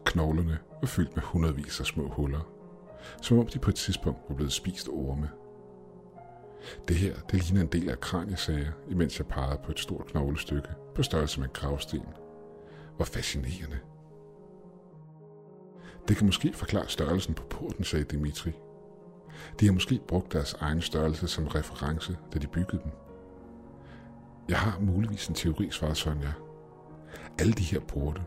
Knoglerne 0.04 0.58
var 0.80 0.86
fyldt 0.86 1.16
med 1.16 1.22
hundredvis 1.22 1.80
af 1.80 1.86
små 1.86 2.08
huller, 2.08 2.48
som 3.22 3.38
om 3.38 3.46
de 3.46 3.58
på 3.58 3.70
et 3.70 3.76
tidspunkt 3.76 4.20
var 4.28 4.34
blevet 4.34 4.52
spist 4.52 4.88
orme. 4.88 5.30
Det 6.88 6.96
her, 6.96 7.14
det 7.30 7.44
ligner 7.44 7.60
en 7.60 7.72
del 7.72 7.88
af 7.90 8.00
kraniesager, 8.00 8.72
imens 8.88 9.18
jeg 9.18 9.26
pegede 9.26 9.60
på 9.64 9.72
et 9.72 9.80
stort 9.80 10.06
knoglestykke 10.06 10.68
på 10.94 11.02
størrelse 11.02 11.40
med 11.40 11.48
en 11.48 11.54
gravsten. 11.54 12.02
Hvor 12.96 13.04
fascinerende. 13.04 13.78
Det 16.08 16.16
kan 16.16 16.26
måske 16.26 16.52
forklare 16.52 16.88
størrelsen 16.88 17.34
på 17.34 17.42
porten, 17.50 17.84
sagde 17.84 18.04
Dimitri. 18.04 18.52
De 19.60 19.66
har 19.66 19.72
måske 19.72 20.00
brugt 20.08 20.32
deres 20.32 20.52
egen 20.52 20.80
størrelse 20.80 21.28
som 21.28 21.46
reference, 21.46 22.16
da 22.34 22.38
de 22.38 22.46
byggede 22.46 22.82
dem. 22.82 22.90
Jeg 24.48 24.58
har 24.58 24.80
muligvis 24.80 25.28
en 25.28 25.34
teori, 25.34 25.68
svarede 25.70 25.96
Sonja. 25.96 26.32
Alle 27.38 27.52
de 27.52 27.62
her 27.62 27.80
porte, 27.80 28.22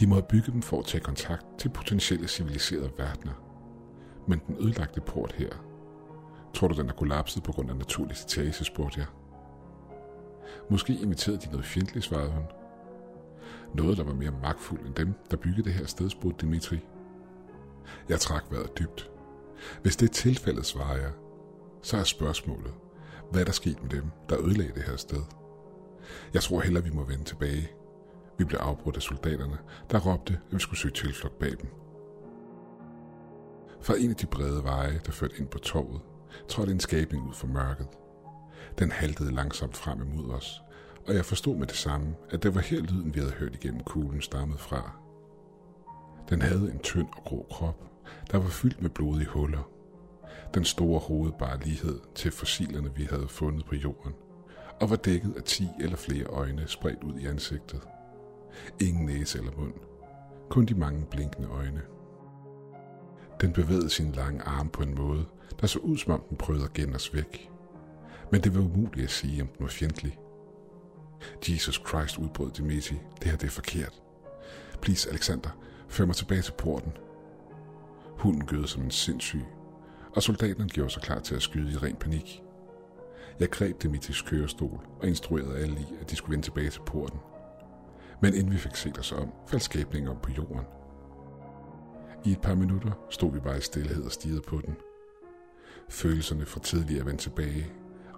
de 0.00 0.06
må 0.06 0.14
have 0.14 0.26
bygget 0.28 0.52
dem 0.52 0.62
for 0.62 0.78
at 0.78 0.84
tage 0.84 1.04
kontakt 1.04 1.46
til 1.58 1.68
potentielle 1.68 2.28
civiliserede 2.28 2.90
verdener. 2.98 3.32
Men 4.28 4.40
den 4.46 4.56
ødelagte 4.60 5.00
port 5.00 5.32
her, 5.32 5.50
tror 6.54 6.68
du 6.68 6.74
den 6.80 6.88
er 6.88 6.92
kollapset 6.92 7.42
på 7.42 7.52
grund 7.52 7.70
af 7.70 7.76
naturlig 7.76 8.16
citage, 8.16 8.64
spurgte 8.64 9.00
jeg. 9.00 9.06
Måske 10.70 10.98
inviterede 11.02 11.40
de 11.40 11.50
noget 11.50 11.64
fjendtligt, 11.64 12.06
svarede 12.06 12.30
hun. 12.30 12.44
Noget, 13.74 13.98
der 13.98 14.04
var 14.04 14.14
mere 14.14 14.34
magtfuldt 14.42 14.86
end 14.86 14.94
dem, 14.94 15.14
der 15.30 15.36
byggede 15.36 15.64
det 15.64 15.72
her 15.72 15.86
sted, 15.86 16.10
spurgte 16.10 16.46
Dimitri. 16.46 16.78
Jeg 18.08 18.20
trak 18.20 18.44
vejret 18.50 18.78
dybt. 18.78 19.10
Hvis 19.82 19.96
det 19.96 20.08
er 20.08 20.12
tilfældet, 20.12 20.66
svarer 20.66 20.96
jeg, 20.96 21.10
så 21.82 21.96
er 21.96 22.04
spørgsmålet, 22.04 22.74
hvad 23.30 23.44
der 23.44 23.52
skete 23.52 23.82
med 23.82 23.90
dem, 23.90 24.04
der 24.28 24.40
ødelagde 24.40 24.72
det 24.74 24.82
her 24.82 24.96
sted? 24.96 25.22
Jeg 26.34 26.42
tror 26.42 26.60
heller, 26.60 26.80
vi 26.80 26.90
må 26.90 27.04
vende 27.04 27.24
tilbage. 27.24 27.70
Vi 28.38 28.44
blev 28.44 28.58
afbrudt 28.62 28.96
af 28.96 29.02
soldaterne, 29.02 29.58
der 29.90 29.98
råbte, 29.98 30.32
at 30.32 30.54
vi 30.54 30.58
skulle 30.58 30.80
søge 30.80 30.94
tilflugt 30.94 31.38
bag 31.38 31.50
dem. 31.50 31.70
Fra 33.80 33.94
en 33.98 34.10
af 34.10 34.16
de 34.16 34.26
brede 34.26 34.64
veje, 34.64 35.00
der 35.06 35.12
førte 35.12 35.34
ind 35.38 35.48
på 35.48 35.58
torvet, 35.58 36.00
trådte 36.48 36.72
en 36.72 36.80
skabning 36.80 37.28
ud 37.28 37.34
fra 37.34 37.46
mørket. 37.46 37.86
Den 38.78 38.90
haltede 38.90 39.34
langsomt 39.34 39.76
frem 39.76 40.02
imod 40.02 40.30
os, 40.30 40.62
og 41.08 41.14
jeg 41.14 41.24
forstod 41.24 41.56
med 41.56 41.66
det 41.66 41.76
samme, 41.76 42.14
at 42.30 42.42
det 42.42 42.54
var 42.54 42.60
her 42.60 42.80
lyden, 42.80 43.14
vi 43.14 43.20
havde 43.20 43.32
hørt 43.32 43.54
igennem 43.54 43.82
kuglen 43.82 44.22
stammede 44.22 44.58
fra. 44.58 44.96
Den 46.30 46.42
havde 46.42 46.70
en 46.72 46.78
tynd 46.78 47.08
og 47.16 47.24
grå 47.24 47.46
krop, 47.50 47.84
der 48.30 48.38
var 48.38 48.48
fyldt 48.48 48.82
med 48.82 48.90
blodige 48.90 49.28
huller. 49.28 49.70
Den 50.54 50.64
store 50.64 51.00
hoved 51.00 51.32
bar 51.38 51.60
lighed 51.64 52.00
til 52.14 52.30
fossilerne, 52.30 52.94
vi 52.96 53.04
havde 53.10 53.28
fundet 53.28 53.66
på 53.66 53.74
jorden, 53.74 54.12
og 54.80 54.90
var 54.90 54.96
dækket 54.96 55.34
af 55.36 55.42
ti 55.42 55.68
eller 55.80 55.96
flere 55.96 56.24
øjne 56.24 56.68
spredt 56.68 57.04
ud 57.04 57.18
i 57.18 57.26
ansigtet. 57.26 57.80
Ingen 58.80 59.06
næse 59.06 59.38
eller 59.38 59.52
mund, 59.56 59.72
kun 60.50 60.66
de 60.66 60.74
mange 60.74 61.06
blinkende 61.10 61.48
øjne. 61.48 61.82
Den 63.40 63.52
bevægede 63.52 63.90
sin 63.90 64.12
lange 64.12 64.42
arm 64.42 64.68
på 64.68 64.82
en 64.82 64.94
måde, 64.94 65.24
der 65.60 65.66
så 65.66 65.78
ud 65.78 65.96
som 65.96 66.12
om 66.12 66.22
den 66.28 66.36
prøvede 66.36 66.64
at 66.64 66.72
gemme 66.72 66.94
os 66.94 67.14
væk. 67.14 67.50
Men 68.32 68.40
det 68.40 68.54
var 68.54 68.60
umuligt 68.60 69.04
at 69.04 69.10
sige, 69.10 69.42
om 69.42 69.48
den 69.48 69.64
var 69.64 69.70
fjendtlig. 69.70 70.18
Jesus 71.48 71.82
Christ, 71.88 72.18
udbrød 72.18 72.50
Dimitri. 72.50 72.96
Det 73.22 73.30
her 73.30 73.36
det 73.36 73.46
er 73.46 73.50
forkert. 73.50 74.02
Please, 74.82 75.10
Alexander, 75.10 75.50
før 75.88 76.06
mig 76.06 76.16
tilbage 76.16 76.42
til 76.42 76.52
porten. 76.58 76.92
Hunden 78.18 78.46
gød 78.46 78.66
som 78.66 78.82
en 78.82 78.90
sindssyg, 78.90 79.44
og 80.16 80.22
soldaterne 80.22 80.68
gjorde 80.68 80.90
sig 80.90 81.02
klar 81.02 81.18
til 81.18 81.34
at 81.34 81.42
skyde 81.42 81.72
i 81.72 81.76
ren 81.76 81.96
panik. 81.96 82.42
Jeg 83.40 83.50
greb 83.50 83.82
Dimitris 83.82 84.22
kørestol 84.22 84.80
og 85.00 85.08
instruerede 85.08 85.58
alle 85.58 85.80
i, 85.80 85.86
at 86.00 86.10
de 86.10 86.16
skulle 86.16 86.32
vende 86.32 86.46
tilbage 86.46 86.70
til 86.70 86.80
porten. 86.86 87.18
Men 88.24 88.34
inden 88.34 88.52
vi 88.52 88.58
fik 88.58 88.76
set 88.76 88.98
os 88.98 89.12
om, 89.12 89.32
faldt 89.46 89.64
skabningen 89.64 90.10
om 90.10 90.16
på 90.22 90.30
jorden. 90.30 90.66
I 92.24 92.32
et 92.32 92.40
par 92.40 92.54
minutter 92.54 92.92
stod 93.10 93.32
vi 93.32 93.40
bare 93.40 93.58
i 93.58 93.60
stillhed 93.60 94.04
og 94.04 94.12
stirrede 94.12 94.40
på 94.40 94.60
den. 94.66 94.76
Følelserne 95.88 96.46
fra 96.46 96.60
tidligere 96.60 97.06
vendte 97.06 97.24
tilbage 97.24 97.66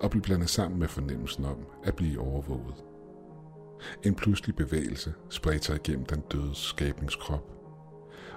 og 0.00 0.10
blev 0.10 0.22
blandet 0.22 0.50
sammen 0.50 0.80
med 0.80 0.88
fornemmelsen 0.88 1.44
om 1.44 1.66
at 1.84 1.96
blive 1.96 2.20
overvåget. 2.20 2.84
En 4.02 4.14
pludselig 4.14 4.56
bevægelse 4.56 5.14
spredte 5.30 5.66
sig 5.66 5.76
igennem 5.76 6.06
den 6.06 6.20
døde 6.32 6.54
skabningskrop, 6.54 7.52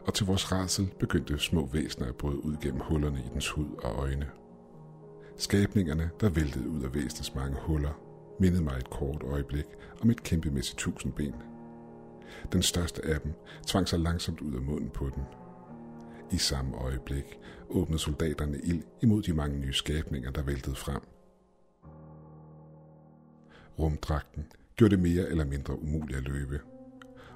og 0.08 0.14
til 0.14 0.26
vores 0.26 0.52
rædsel 0.52 0.94
begyndte 1.00 1.40
små 1.40 1.70
væsener 1.74 2.08
at 2.08 2.16
bryde 2.16 2.46
ud 2.46 2.56
gennem 2.62 2.82
hullerne 2.82 3.20
i 3.20 3.30
dens 3.34 3.50
hud 3.50 3.70
og 3.84 3.96
øjne. 3.96 4.30
Skabningerne, 5.38 6.10
der 6.22 6.30
væltede 6.30 6.70
ud 6.70 6.84
af 6.84 6.94
væsenets 6.94 7.36
mange 7.36 7.58
huller, 7.62 8.02
mindede 8.40 8.64
mig 8.64 8.78
et 8.78 8.90
kort 8.90 9.24
øjeblik 9.24 9.66
om 10.02 10.10
et 10.10 10.24
kæmpemæssigt 10.24 10.80
tusindben. 10.80 11.36
Den 12.54 12.62
største 12.62 13.06
af 13.06 13.22
dem 13.22 13.34
tvang 13.68 13.88
sig 13.88 14.00
langsomt 14.00 14.42
ud 14.42 14.56
af 14.56 14.62
munden 14.62 14.90
på 14.90 15.10
den. 15.16 15.24
I 16.32 16.38
samme 16.38 16.78
øjeblik 16.78 17.40
åbnede 17.70 18.00
soldaterne 18.00 18.60
ild 18.64 18.84
imod 19.02 19.22
de 19.22 19.34
mange 19.34 19.60
nye 19.60 19.74
skabninger, 19.74 20.32
der 20.32 20.42
væltede 20.42 20.76
frem. 20.76 21.02
Rumdragten 23.80 24.46
gjorde 24.76 24.96
det 24.96 25.04
mere 25.04 25.30
eller 25.30 25.46
mindre 25.46 25.82
umuligt 25.82 26.18
at 26.18 26.24
løbe. 26.24 26.60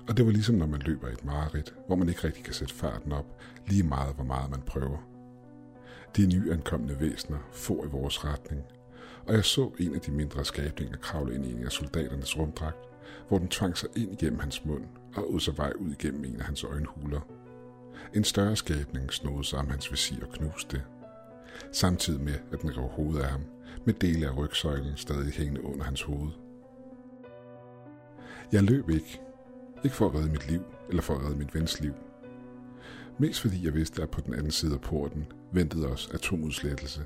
Og 0.08 0.17
det 0.17 0.25
var 0.25 0.32
ligesom 0.32 0.56
når 0.56 0.65
man 0.65 0.82
løber 0.82 1.08
i 1.08 1.12
et 1.12 1.25
mareridt, 1.25 1.75
hvor 1.88 1.95
man 1.95 2.10
ikke 2.10 2.23
rigtig 2.23 2.43
kan 2.43 2.53
sætte 2.53 2.73
farten 2.73 3.12
op, 3.12 3.41
lige 3.67 3.84
meget 3.84 4.15
hvor 4.15 4.23
meget 4.23 4.51
man 4.51 4.62
prøver. 4.62 4.97
De 6.17 6.27
nyankomne 6.27 6.99
væsner 6.99 7.38
for 7.51 7.86
i 7.86 7.88
vores 7.88 8.25
retning, 8.25 8.63
og 9.27 9.34
jeg 9.34 9.45
så 9.45 9.71
en 9.79 9.95
af 9.95 10.01
de 10.01 10.12
mindre 10.12 10.45
skabninger 10.45 10.97
kravle 10.97 11.36
ind 11.36 11.45
i 11.45 11.51
en 11.51 11.63
af 11.63 11.71
soldaternes 11.71 12.38
rumdragt, 12.38 12.92
hvor 13.34 13.39
den 13.39 13.48
tvang 13.48 13.78
sig 13.78 13.89
ind 13.96 14.12
igennem 14.12 14.39
hans 14.39 14.65
mund 14.65 14.84
og 15.15 15.32
ud 15.32 15.39
sig 15.39 15.58
vej 15.58 15.74
ud 15.76 15.91
igennem 15.91 16.26
en 16.26 16.39
af 16.39 16.46
hans 16.46 16.63
øjenhuler. 16.63 17.19
En 18.13 18.24
større 18.24 18.56
skabning 18.56 19.13
snodede 19.13 19.43
sig 19.43 19.60
om 19.60 19.69
hans 19.69 19.91
visir 19.91 20.26
og 20.26 20.30
knuste 20.30 20.78
det, 20.78 20.84
samtidig 21.72 22.22
med 22.22 22.34
at 22.52 22.62
den 22.62 22.78
rev 22.78 22.88
hovedet 22.88 23.22
af 23.22 23.30
ham, 23.30 23.41
med 23.86 23.93
dele 23.93 24.28
af 24.28 24.38
rygsøjlen 24.38 24.98
stadig 24.98 25.34
hængende 25.34 25.63
under 25.63 25.84
hans 25.84 26.02
hoved. 26.02 26.32
Jeg 28.52 28.63
løb 28.63 28.89
ikke. 28.89 29.22
Ikke 29.84 29.96
for 29.96 30.10
at 30.10 30.15
redde 30.15 30.30
mit 30.30 30.50
liv, 30.50 30.62
eller 30.89 31.02
for 31.02 31.15
at 31.15 31.26
redde 31.26 31.38
mit 31.38 31.56
vens 31.56 31.82
liv. 31.82 31.93
Mest 33.17 33.41
fordi 33.41 33.65
jeg 33.65 33.74
vidste, 33.74 34.02
at 34.02 34.10
på 34.10 34.22
den 34.22 34.34
anden 34.34 34.52
side 34.52 34.74
af 34.74 34.82
porten 34.82 35.26
ventede 35.52 35.88
os 35.88 36.10
atomudslettelse. 36.13 37.02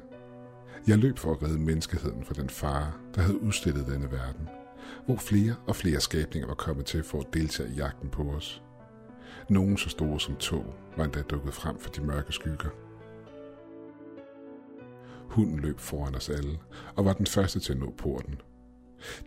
Jeg 0.87 0.97
løb 0.97 1.17
for 1.17 1.31
at 1.31 1.43
redde 1.43 1.59
menneskeheden 1.59 2.25
fra 2.25 2.33
den 2.33 2.49
fare, 2.49 2.91
der 3.15 3.21
havde 3.21 3.41
udstillet 3.41 3.87
denne 3.87 4.11
verden, 4.11 4.49
hvor 5.05 5.15
flere 5.15 5.55
og 5.67 5.75
flere 5.75 5.99
skabninger 5.99 6.47
var 6.47 6.55
kommet 6.55 6.85
til 6.85 7.03
for 7.03 7.19
at 7.19 7.33
deltage 7.33 7.69
i 7.69 7.75
jagten 7.75 8.09
på 8.09 8.23
os. 8.23 8.61
Nogen 9.49 9.77
så 9.77 9.89
store 9.89 10.19
som 10.19 10.35
tog 10.35 10.73
var 10.97 11.03
endda 11.03 11.21
dukket 11.21 11.53
frem 11.53 11.79
for 11.79 11.89
de 11.89 12.01
mørke 12.01 12.31
skygger. 12.31 12.69
Hunden 15.29 15.59
løb 15.59 15.79
foran 15.79 16.15
os 16.15 16.29
alle 16.29 16.59
og 16.95 17.05
var 17.05 17.13
den 17.13 17.25
første 17.25 17.59
til 17.59 17.73
at 17.73 17.79
nå 17.79 17.93
porten. 17.97 18.41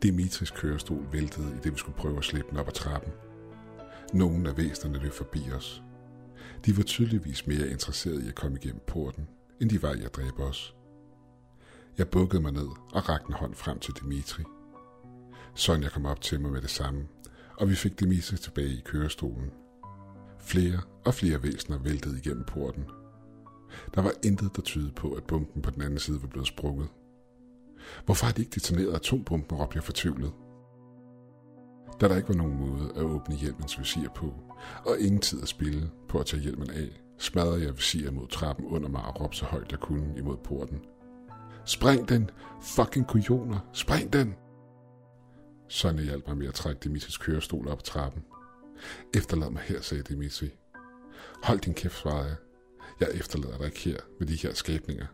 Dimitris 0.02 0.50
kørestol 0.50 1.06
væltede 1.12 1.50
i 1.50 1.58
det, 1.64 1.72
vi 1.72 1.78
skulle 1.78 1.98
prøve 1.98 2.18
at 2.18 2.24
slippe 2.24 2.50
den 2.50 2.58
op 2.58 2.68
ad 2.68 2.72
trappen. 2.72 3.12
Nogle 4.12 4.48
af 4.48 4.56
væsnerne 4.56 4.98
løb 4.98 5.12
forbi 5.12 5.40
os. 5.56 5.82
De 6.66 6.76
var 6.76 6.82
tydeligvis 6.82 7.46
mere 7.46 7.68
interesserede 7.68 8.24
i 8.24 8.28
at 8.28 8.34
komme 8.34 8.58
igennem 8.62 8.82
porten, 8.86 9.28
end 9.60 9.70
de 9.70 9.82
var 9.82 9.92
i 9.94 10.02
at 10.04 10.14
dræbe 10.14 10.42
os. 10.42 10.74
Jeg 11.98 12.08
bukkede 12.08 12.42
mig 12.42 12.52
ned 12.52 12.68
og 12.92 13.08
rakte 13.08 13.28
en 13.28 13.34
hånd 13.34 13.54
frem 13.54 13.78
til 13.78 13.94
Dimitri. 13.94 14.42
Sonja 15.54 15.88
kom 15.88 16.06
op 16.06 16.20
til 16.20 16.40
mig 16.40 16.52
med 16.52 16.62
det 16.62 16.70
samme, 16.70 17.06
og 17.56 17.68
vi 17.68 17.74
fik 17.74 18.00
Dimitri 18.00 18.36
tilbage 18.36 18.68
i 18.68 18.82
kørestolen. 18.84 19.50
Flere 20.38 20.80
og 21.04 21.14
flere 21.14 21.42
væsener 21.42 21.78
væltede 21.78 22.18
igennem 22.18 22.44
porten. 22.44 22.84
Der 23.94 24.02
var 24.02 24.12
intet, 24.24 24.56
der 24.56 24.62
tydede 24.62 24.92
på, 24.92 25.12
at 25.12 25.24
bomben 25.24 25.62
på 25.62 25.70
den 25.70 25.82
anden 25.82 25.98
side 25.98 26.22
var 26.22 26.28
blevet 26.28 26.48
sprunget. 26.48 26.88
Hvorfor 28.04 28.26
har 28.26 28.32
de 28.32 28.42
ikke 28.42 28.54
detoneret 28.54 28.94
atombomben, 28.94 29.58
råbte 29.58 29.76
jeg 29.76 29.84
fortvivlet. 29.84 30.32
Da 32.00 32.08
der 32.08 32.16
ikke 32.16 32.28
var 32.28 32.34
nogen 32.34 32.56
måde 32.56 32.92
at 32.96 33.02
åbne 33.02 33.36
hjelmens 33.36 33.78
visir 33.78 34.08
på, 34.14 34.34
og 34.86 34.98
ingen 34.98 35.20
tid 35.20 35.42
at 35.42 35.48
spille 35.48 35.90
på 36.08 36.18
at 36.18 36.26
tage 36.26 36.42
hjelmen 36.42 36.70
af, 36.70 37.02
smadrede 37.18 37.64
jeg 37.64 37.76
visiret 37.76 38.14
mod 38.14 38.28
trappen 38.28 38.66
under 38.66 38.88
mig 38.88 39.02
og 39.04 39.20
råbte 39.20 39.38
så 39.38 39.44
højt 39.44 39.70
jeg 39.70 39.80
kunne 39.80 40.14
imod 40.18 40.36
porten. 40.36 40.80
Spring 41.64 42.08
den! 42.08 42.30
Fucking 42.62 43.06
kujoner! 43.06 43.58
Spring 43.72 44.12
den! 44.12 44.34
Sonja 45.70 46.02
hjalp 46.02 46.26
mig 46.26 46.36
med 46.36 46.48
at 46.48 46.54
trække 46.54 46.80
Dimitris 46.80 47.16
kørestol 47.16 47.68
op 47.68 47.78
ad 47.78 47.82
trappen. 47.82 48.24
Efterlad 49.14 49.50
mig 49.50 49.62
her, 49.62 49.80
sagde 49.80 50.02
Dimitri. 50.02 50.50
Hold 51.42 51.60
din 51.60 51.74
kæft, 51.74 51.98
svarede 51.98 52.28
jeg. 52.28 52.36
Jeg 53.00 53.08
efterlader 53.14 53.58
dig 53.58 53.66
ikke 53.66 53.78
her 53.78 54.00
med 54.18 54.26
de 54.26 54.36
her 54.36 54.54
skabninger. 54.54 55.06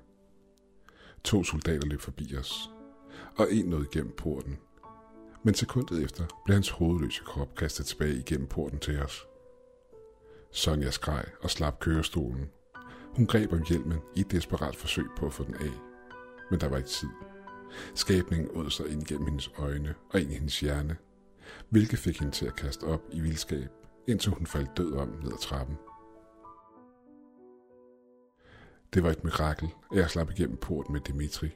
To 1.24 1.44
soldater 1.44 1.86
løb 1.86 2.00
forbi 2.00 2.36
os, 2.36 2.70
og 3.36 3.52
en 3.52 3.66
nåede 3.66 3.86
igennem 3.92 4.12
porten. 4.16 4.58
Men 5.42 5.54
sekundet 5.54 6.04
efter 6.04 6.26
blev 6.44 6.54
hans 6.54 6.70
hovedløse 6.70 7.22
krop 7.24 7.54
kastet 7.54 7.86
tilbage 7.86 8.18
igennem 8.18 8.46
porten 8.46 8.78
til 8.78 9.02
os. 9.02 9.26
Sonja 10.52 10.90
skreg 10.90 11.24
og 11.42 11.50
slap 11.50 11.78
kørestolen. 11.80 12.50
Hun 13.16 13.26
greb 13.26 13.52
om 13.52 13.62
hjelmen 13.68 13.98
i 14.14 14.20
et 14.20 14.30
desperat 14.30 14.76
forsøg 14.76 15.06
på 15.16 15.26
at 15.26 15.32
få 15.32 15.44
den 15.44 15.54
af. 15.54 15.72
Men 16.50 16.60
der 16.60 16.68
var 16.68 16.76
ikke 16.76 16.88
tid. 16.88 17.08
Skabningen 17.94 18.50
åd 18.54 18.70
sig 18.70 18.88
ind 18.88 19.04
gennem 19.04 19.26
hendes 19.26 19.50
øjne 19.58 19.94
og 20.10 20.20
ind 20.20 20.30
i 20.30 20.34
hendes 20.34 20.60
hjerne, 20.60 20.96
hvilket 21.70 21.98
fik 21.98 22.18
hende 22.18 22.32
til 22.32 22.46
at 22.46 22.56
kaste 22.56 22.84
op 22.84 23.02
i 23.12 23.20
vildskab, 23.20 23.68
indtil 24.08 24.32
hun 24.32 24.46
faldt 24.46 24.76
død 24.76 24.92
om 24.92 25.08
ned 25.08 25.32
ad 25.32 25.38
trappen. 25.38 25.76
Det 28.94 29.02
var 29.02 29.10
et 29.10 29.24
mirakel, 29.24 29.68
at 29.92 29.98
jeg 29.98 30.10
slap 30.10 30.30
igennem 30.30 30.56
porten 30.56 30.92
med 30.92 31.00
Dimitri. 31.00 31.50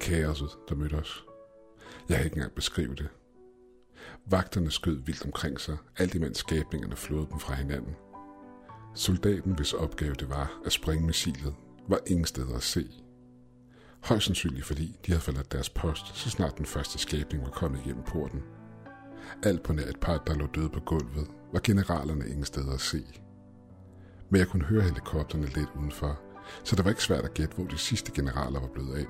Kaoset, 0.00 0.50
der 0.68 0.74
mødte 0.74 0.94
os. 0.94 1.24
Jeg 2.08 2.16
kan 2.16 2.24
ikke 2.24 2.36
engang 2.36 2.54
beskrive 2.54 2.94
det. 2.94 3.08
Vagterne 4.26 4.70
skød 4.70 4.96
vildt 4.96 5.24
omkring 5.24 5.60
sig, 5.60 5.76
alt 5.96 6.14
imens 6.14 6.38
skabningerne 6.38 6.96
flåede 6.96 7.26
dem 7.30 7.38
fra 7.38 7.54
hinanden. 7.54 7.96
Soldaten, 8.94 9.54
hvis 9.54 9.72
opgave 9.72 10.14
det 10.14 10.28
var 10.28 10.60
at 10.64 10.72
springe 10.72 11.06
missilet, 11.06 11.54
var 11.88 12.00
ingen 12.06 12.24
steder 12.24 12.56
at 12.56 12.62
se. 12.62 12.90
Højst 14.02 14.26
sandsynligt 14.26 14.66
fordi 14.66 14.98
de 15.06 15.12
havde 15.12 15.20
forladt 15.22 15.52
deres 15.52 15.70
post, 15.70 16.16
så 16.16 16.30
snart 16.30 16.58
den 16.58 16.66
første 16.66 16.98
skabning 16.98 17.42
var 17.42 17.50
kommet 17.50 17.80
igennem 17.84 18.04
porten. 18.04 18.42
Alt 19.42 19.62
på 19.62 19.72
nær 19.72 19.86
et 19.86 20.00
par, 20.00 20.18
der 20.26 20.34
lå 20.34 20.46
døde 20.46 20.68
på 20.68 20.80
gulvet, 20.80 21.28
var 21.52 21.60
generalerne 21.64 22.28
ingen 22.28 22.44
steder 22.44 22.72
at 22.72 22.80
se. 22.80 23.04
Men 24.30 24.38
jeg 24.38 24.48
kunne 24.48 24.64
høre 24.64 24.82
helikopterne 24.82 25.46
lidt 25.46 25.68
udenfor, 25.78 26.20
så 26.64 26.76
det 26.76 26.84
var 26.84 26.90
ikke 26.90 27.02
svært 27.02 27.24
at 27.24 27.34
gætte, 27.34 27.54
hvor 27.54 27.64
de 27.64 27.78
sidste 27.78 28.12
generaler 28.12 28.60
var 28.60 28.68
blevet 28.68 28.94
af. 28.94 29.06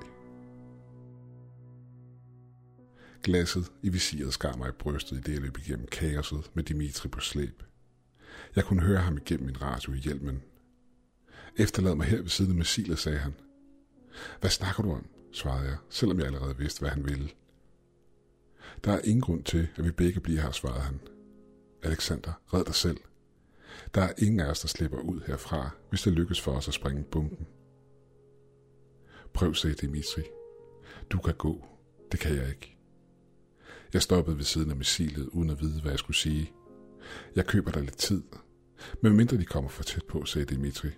Glasset 3.22 3.72
i 3.82 3.88
visiret 3.88 4.34
skar 4.34 4.56
mig 4.56 4.68
i 4.68 4.72
brystet 4.78 5.16
i 5.16 5.20
det, 5.20 5.32
jeg 5.32 5.40
løb 5.40 5.58
igennem 5.58 5.86
kaoset 5.86 6.50
med 6.54 6.64
Dimitri 6.64 7.08
på 7.08 7.20
slæb. 7.20 7.62
Jeg 8.56 8.64
kunne 8.64 8.82
høre 8.82 9.00
ham 9.00 9.16
igennem 9.16 9.46
min 9.46 9.62
radio 9.62 9.92
i 9.92 9.98
hjelmen. 9.98 10.42
Efterlad 11.56 11.94
mig 11.94 12.06
her 12.06 12.20
ved 12.20 12.28
siden 12.28 12.50
af 12.50 12.56
missilet, 12.56 12.98
sagde 12.98 13.18
han. 13.18 13.34
Hvad 14.40 14.50
snakker 14.50 14.82
du 14.82 14.92
om? 14.92 15.06
svarede 15.32 15.68
jeg, 15.68 15.76
selvom 15.90 16.18
jeg 16.18 16.26
allerede 16.26 16.56
vidste, 16.56 16.80
hvad 16.80 16.90
han 16.90 17.04
ville. 17.04 17.28
Der 18.84 18.92
er 18.92 19.00
ingen 19.04 19.20
grund 19.20 19.44
til, 19.44 19.68
at 19.76 19.84
vi 19.84 19.90
begge 19.90 20.20
bliver 20.20 20.40
her, 20.40 20.50
svarede 20.50 20.80
han. 20.80 21.00
Alexander, 21.82 22.32
red 22.54 22.64
dig 22.64 22.74
selv. 22.74 22.96
Der 23.94 24.02
er 24.02 24.12
ingen 24.18 24.40
af 24.40 24.50
os, 24.50 24.60
der 24.60 24.68
slipper 24.68 24.98
ud 24.98 25.20
herfra, 25.26 25.70
hvis 25.90 26.02
det 26.02 26.12
lykkes 26.12 26.40
for 26.40 26.52
os 26.52 26.68
at 26.68 26.74
springe 26.74 27.04
bomben. 27.04 27.46
Prøv, 29.32 29.54
sagde 29.54 29.76
Dimitri. 29.76 30.22
Du 31.10 31.18
kan 31.18 31.34
gå. 31.34 31.66
Det 32.12 32.20
kan 32.20 32.36
jeg 32.36 32.48
ikke. 32.48 32.76
Jeg 33.92 34.02
stoppede 34.02 34.36
ved 34.36 34.44
siden 34.44 34.70
af 34.70 34.76
missilet, 34.76 35.28
uden 35.28 35.50
at 35.50 35.60
vide, 35.60 35.80
hvad 35.80 35.92
jeg 35.92 35.98
skulle 35.98 36.16
sige. 36.16 36.52
Jeg 37.36 37.46
køber 37.46 37.70
dig 37.70 37.82
lidt 37.82 37.96
tid. 37.96 38.22
Men 39.02 39.16
mindre 39.16 39.36
de 39.36 39.44
kommer 39.44 39.70
for 39.70 39.82
tæt 39.82 40.04
på, 40.04 40.24
sagde 40.24 40.44
Dimitri. 40.44 40.90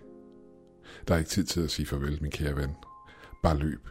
Der 1.08 1.14
er 1.14 1.18
ikke 1.18 1.30
tid 1.30 1.44
til 1.44 1.60
at 1.60 1.70
sige 1.70 1.86
farvel, 1.86 2.18
min 2.22 2.30
kære 2.30 2.56
ven. 2.56 2.70
Bare 3.42 3.58
løb. 3.58 3.88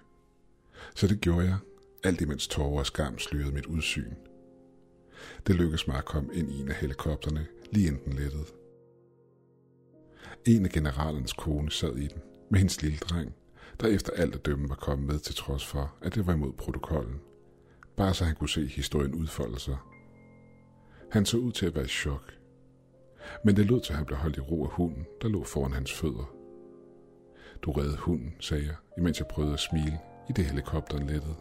Så 0.95 1.07
det 1.07 1.21
gjorde 1.21 1.45
jeg, 1.45 1.57
alt 2.03 2.21
imens 2.21 2.47
tårer 2.47 2.79
og 2.79 2.85
skam 2.85 3.19
slyrede 3.19 3.51
mit 3.51 3.65
udsyn. 3.65 4.13
Det 5.47 5.55
lykkedes 5.55 5.87
mig 5.87 5.97
at 5.97 6.05
komme 6.05 6.33
ind 6.33 6.51
i 6.51 6.61
en 6.61 6.69
af 6.69 6.75
helikopterne, 6.75 7.47
lige 7.71 7.87
inden 7.87 8.05
den 8.05 8.13
lettede. 8.13 8.45
En 10.45 10.65
af 10.65 10.71
generalens 10.71 11.33
kone 11.33 11.71
sad 11.71 11.95
i 11.95 12.07
den, 12.07 12.21
med 12.49 12.59
hendes 12.59 12.81
lille 12.81 12.97
dreng, 12.97 13.35
der 13.79 13.87
efter 13.87 14.13
alt 14.13 14.35
at 14.35 14.45
dømme 14.45 14.69
var 14.69 14.75
kommet 14.75 15.07
med 15.07 15.19
til 15.19 15.35
trods 15.35 15.65
for, 15.65 15.95
at 16.01 16.15
det 16.15 16.27
var 16.27 16.33
imod 16.33 16.53
protokollen. 16.53 17.21
Bare 17.97 18.13
så 18.13 18.25
han 18.25 18.35
kunne 18.35 18.49
se 18.49 18.67
historien 18.67 19.15
udfolde 19.15 19.59
sig. 19.59 19.77
Han 21.11 21.25
så 21.25 21.37
ud 21.37 21.51
til 21.51 21.65
at 21.65 21.75
være 21.75 21.85
i 21.85 21.87
chok. 21.87 22.33
Men 23.45 23.55
det 23.55 23.65
lød 23.65 23.81
til, 23.81 23.93
at 23.93 23.97
han 23.97 24.05
blev 24.05 24.17
holdt 24.17 24.37
i 24.37 24.39
ro 24.39 24.65
af 24.65 24.71
hunden, 24.71 25.05
der 25.21 25.27
lå 25.27 25.43
foran 25.43 25.73
hans 25.73 25.93
fødder. 25.93 26.38
Du 27.61 27.71
redde 27.71 27.97
hunden, 27.97 28.35
sagde 28.39 28.65
jeg, 28.65 28.75
imens 28.97 29.19
jeg 29.19 29.27
prøvede 29.27 29.53
at 29.53 29.59
smile, 29.59 29.99
i 30.29 30.33
det 30.33 30.45
helikopteren 30.45 31.07
lettede. 31.07 31.35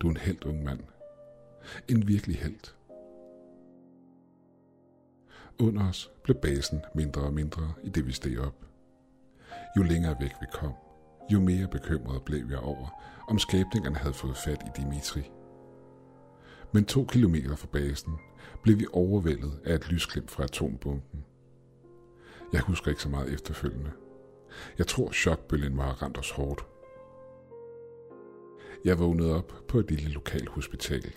Du 0.00 0.06
er 0.06 0.10
en 0.10 0.16
helt 0.16 0.44
ung 0.44 0.64
mand. 0.64 0.80
En 1.88 2.08
virkelig 2.08 2.36
helt. 2.36 2.76
Under 5.60 5.88
os 5.88 6.10
blev 6.22 6.36
basen 6.36 6.80
mindre 6.94 7.22
og 7.22 7.32
mindre 7.32 7.72
i 7.82 7.88
det 7.88 8.06
vi 8.06 8.12
steg 8.12 8.38
op. 8.38 8.66
Jo 9.76 9.82
længere 9.82 10.16
væk 10.20 10.32
vi 10.40 10.46
kom, 10.52 10.72
jo 11.32 11.40
mere 11.40 11.68
bekymret 11.68 12.22
blev 12.22 12.50
jeg 12.50 12.58
over, 12.58 13.02
om 13.28 13.38
skabningerne 13.38 13.96
havde 13.96 14.14
fået 14.14 14.36
fat 14.36 14.62
i 14.66 14.80
Dimitri. 14.80 15.30
Men 16.72 16.84
to 16.84 17.04
kilometer 17.04 17.56
fra 17.56 17.66
basen 17.72 18.12
blev 18.62 18.78
vi 18.78 18.86
overvældet 18.92 19.60
af 19.64 19.74
et 19.74 19.88
lysglimt 19.88 20.30
fra 20.30 20.44
atombomben. 20.44 21.24
Jeg 22.52 22.60
husker 22.60 22.88
ikke 22.88 23.02
så 23.02 23.08
meget 23.08 23.32
efterfølgende. 23.32 23.90
Jeg 24.78 24.86
tror, 24.86 25.12
chokbølgen 25.12 25.76
var 25.76 26.02
ramt 26.02 26.18
os 26.18 26.30
hårdt. 26.30 26.66
Jeg 28.84 28.98
vågnede 28.98 29.36
op 29.36 29.52
på 29.68 29.78
et 29.78 29.90
lille 29.90 30.10
lokal 30.10 30.48
hospital. 30.48 31.12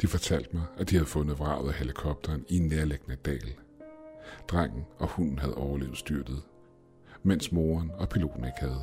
De 0.00 0.06
fortalte 0.06 0.56
mig, 0.56 0.64
at 0.78 0.90
de 0.90 0.94
havde 0.94 1.06
fundet 1.06 1.38
vraget 1.38 1.68
af 1.68 1.74
helikopteren 1.74 2.44
i 2.48 2.56
en 2.56 2.68
nærliggende 2.68 3.16
dal. 3.16 3.54
Drengen 4.48 4.84
og 4.98 5.08
hunden 5.08 5.38
havde 5.38 5.54
overlevet 5.54 5.96
styrtet, 5.96 6.42
mens 7.22 7.52
moren 7.52 7.90
og 7.98 8.08
piloten 8.08 8.44
ikke 8.44 8.60
havde. 8.60 8.82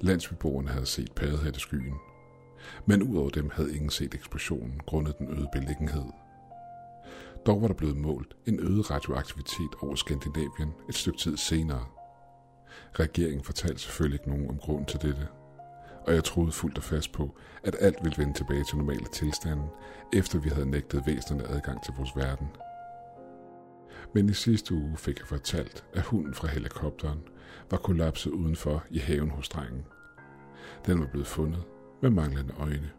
Landsbyboerne 0.00 0.68
havde 0.68 0.86
set 0.86 1.12
padehætteskyen, 1.12 1.94
men 2.86 3.02
udover 3.02 3.30
dem 3.30 3.50
havde 3.50 3.74
ingen 3.74 3.90
set 3.90 4.14
eksplosionen 4.14 4.80
grundet 4.86 5.18
den 5.18 5.38
øde 5.38 5.48
beliggenhed. 5.52 6.04
Dog 7.46 7.62
var 7.62 7.66
der 7.68 7.74
blevet 7.74 7.96
målt 7.96 8.36
en 8.46 8.60
øget 8.60 8.90
radioaktivitet 8.90 9.74
over 9.82 9.94
Skandinavien 9.94 10.74
et 10.88 10.94
stykke 10.94 11.18
tid 11.18 11.36
senere. 11.36 11.84
Regeringen 12.92 13.44
fortalte 13.44 13.82
selvfølgelig 13.82 14.20
ikke 14.20 14.30
nogen 14.30 14.50
om 14.50 14.58
grunden 14.58 14.86
til 14.86 15.02
dette, 15.02 15.28
og 16.06 16.14
jeg 16.14 16.24
troede 16.24 16.52
fuldt 16.52 16.78
og 16.78 16.84
fast 16.84 17.12
på, 17.12 17.36
at 17.64 17.76
alt 17.80 17.96
ville 18.02 18.18
vende 18.18 18.34
tilbage 18.34 18.64
til 18.64 18.76
normale 18.76 19.06
tilstande, 19.12 19.62
efter 20.12 20.38
vi 20.38 20.48
havde 20.48 20.70
nægtet 20.70 21.06
væsenerne 21.06 21.48
adgang 21.48 21.84
til 21.84 21.94
vores 21.96 22.16
verden. 22.16 22.48
Men 24.14 24.28
i 24.28 24.32
sidste 24.32 24.74
uge 24.74 24.96
fik 24.96 25.18
jeg 25.18 25.26
fortalt, 25.26 25.84
at 25.94 26.02
hunden 26.02 26.34
fra 26.34 26.48
helikopteren 26.48 27.20
var 27.70 27.78
kollapset 27.78 28.30
udenfor 28.30 28.84
i 28.90 28.98
haven 28.98 29.30
hos 29.30 29.48
drengen. 29.48 29.84
Den 30.86 31.00
var 31.00 31.06
blevet 31.06 31.26
fundet 31.26 31.62
med 32.02 32.10
manglende 32.10 32.54
øjne. 32.58 32.90